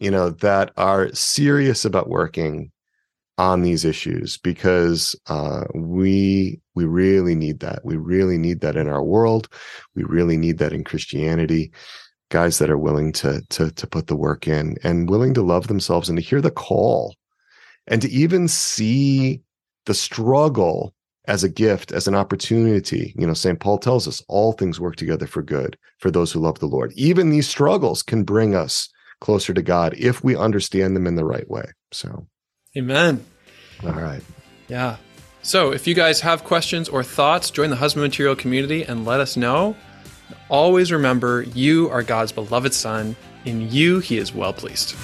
you 0.02 0.10
know, 0.10 0.30
that 0.30 0.72
are 0.76 1.12
serious 1.14 1.84
about 1.84 2.08
working 2.08 2.72
on 3.38 3.62
these 3.62 3.84
issues 3.84 4.36
because 4.38 5.14
uh, 5.28 5.64
we 5.74 6.60
we 6.74 6.84
really 6.84 7.34
need 7.34 7.60
that. 7.60 7.84
We 7.84 7.96
really 7.96 8.38
need 8.38 8.60
that 8.60 8.76
in 8.76 8.88
our 8.88 9.02
world. 9.02 9.48
We 9.94 10.04
really 10.04 10.36
need 10.36 10.58
that 10.58 10.72
in 10.72 10.84
Christianity. 10.84 11.72
Guys 12.30 12.58
that 12.58 12.70
are 12.70 12.78
willing 12.78 13.12
to 13.12 13.42
to 13.50 13.70
to 13.70 13.86
put 13.86 14.06
the 14.06 14.16
work 14.16 14.48
in 14.48 14.76
and 14.82 15.10
willing 15.10 15.34
to 15.34 15.42
love 15.42 15.68
themselves 15.68 16.08
and 16.08 16.16
to 16.16 16.24
hear 16.24 16.40
the 16.40 16.50
call, 16.50 17.14
and 17.86 18.00
to 18.00 18.10
even 18.10 18.48
see 18.48 19.42
the 19.84 19.94
struggle 19.94 20.94
as 21.26 21.44
a 21.44 21.48
gift, 21.48 21.92
as 21.92 22.08
an 22.08 22.14
opportunity. 22.14 23.14
You 23.16 23.26
know, 23.26 23.34
St. 23.34 23.60
Paul 23.60 23.78
tells 23.78 24.08
us 24.08 24.22
all 24.28 24.52
things 24.52 24.80
work 24.80 24.96
together 24.96 25.26
for 25.26 25.42
good 25.42 25.78
for 25.98 26.10
those 26.10 26.32
who 26.32 26.40
love 26.40 26.58
the 26.58 26.66
Lord. 26.66 26.92
Even 26.94 27.30
these 27.30 27.48
struggles 27.48 28.02
can 28.02 28.24
bring 28.24 28.54
us 28.54 28.88
closer 29.20 29.54
to 29.54 29.62
God 29.62 29.94
if 29.96 30.24
we 30.24 30.34
understand 30.34 30.96
them 30.96 31.06
in 31.06 31.14
the 31.14 31.24
right 31.24 31.48
way. 31.48 31.64
So, 31.92 32.26
amen. 32.76 33.24
All 33.84 33.92
right. 33.92 34.22
Yeah. 34.68 34.96
So, 35.44 35.72
if 35.72 35.88
you 35.88 35.94
guys 35.94 36.20
have 36.20 36.44
questions 36.44 36.88
or 36.88 37.02
thoughts, 37.02 37.50
join 37.50 37.70
the 37.70 37.76
husband 37.76 38.04
material 38.04 38.36
community 38.36 38.84
and 38.84 39.04
let 39.04 39.18
us 39.18 39.36
know. 39.36 39.74
Always 40.48 40.92
remember, 40.92 41.42
you 41.42 41.90
are 41.90 42.04
God's 42.04 42.30
beloved 42.30 42.72
son. 42.72 43.16
In 43.44 43.68
you, 43.68 43.98
he 43.98 44.18
is 44.18 44.32
well 44.32 44.52
pleased. 44.52 44.94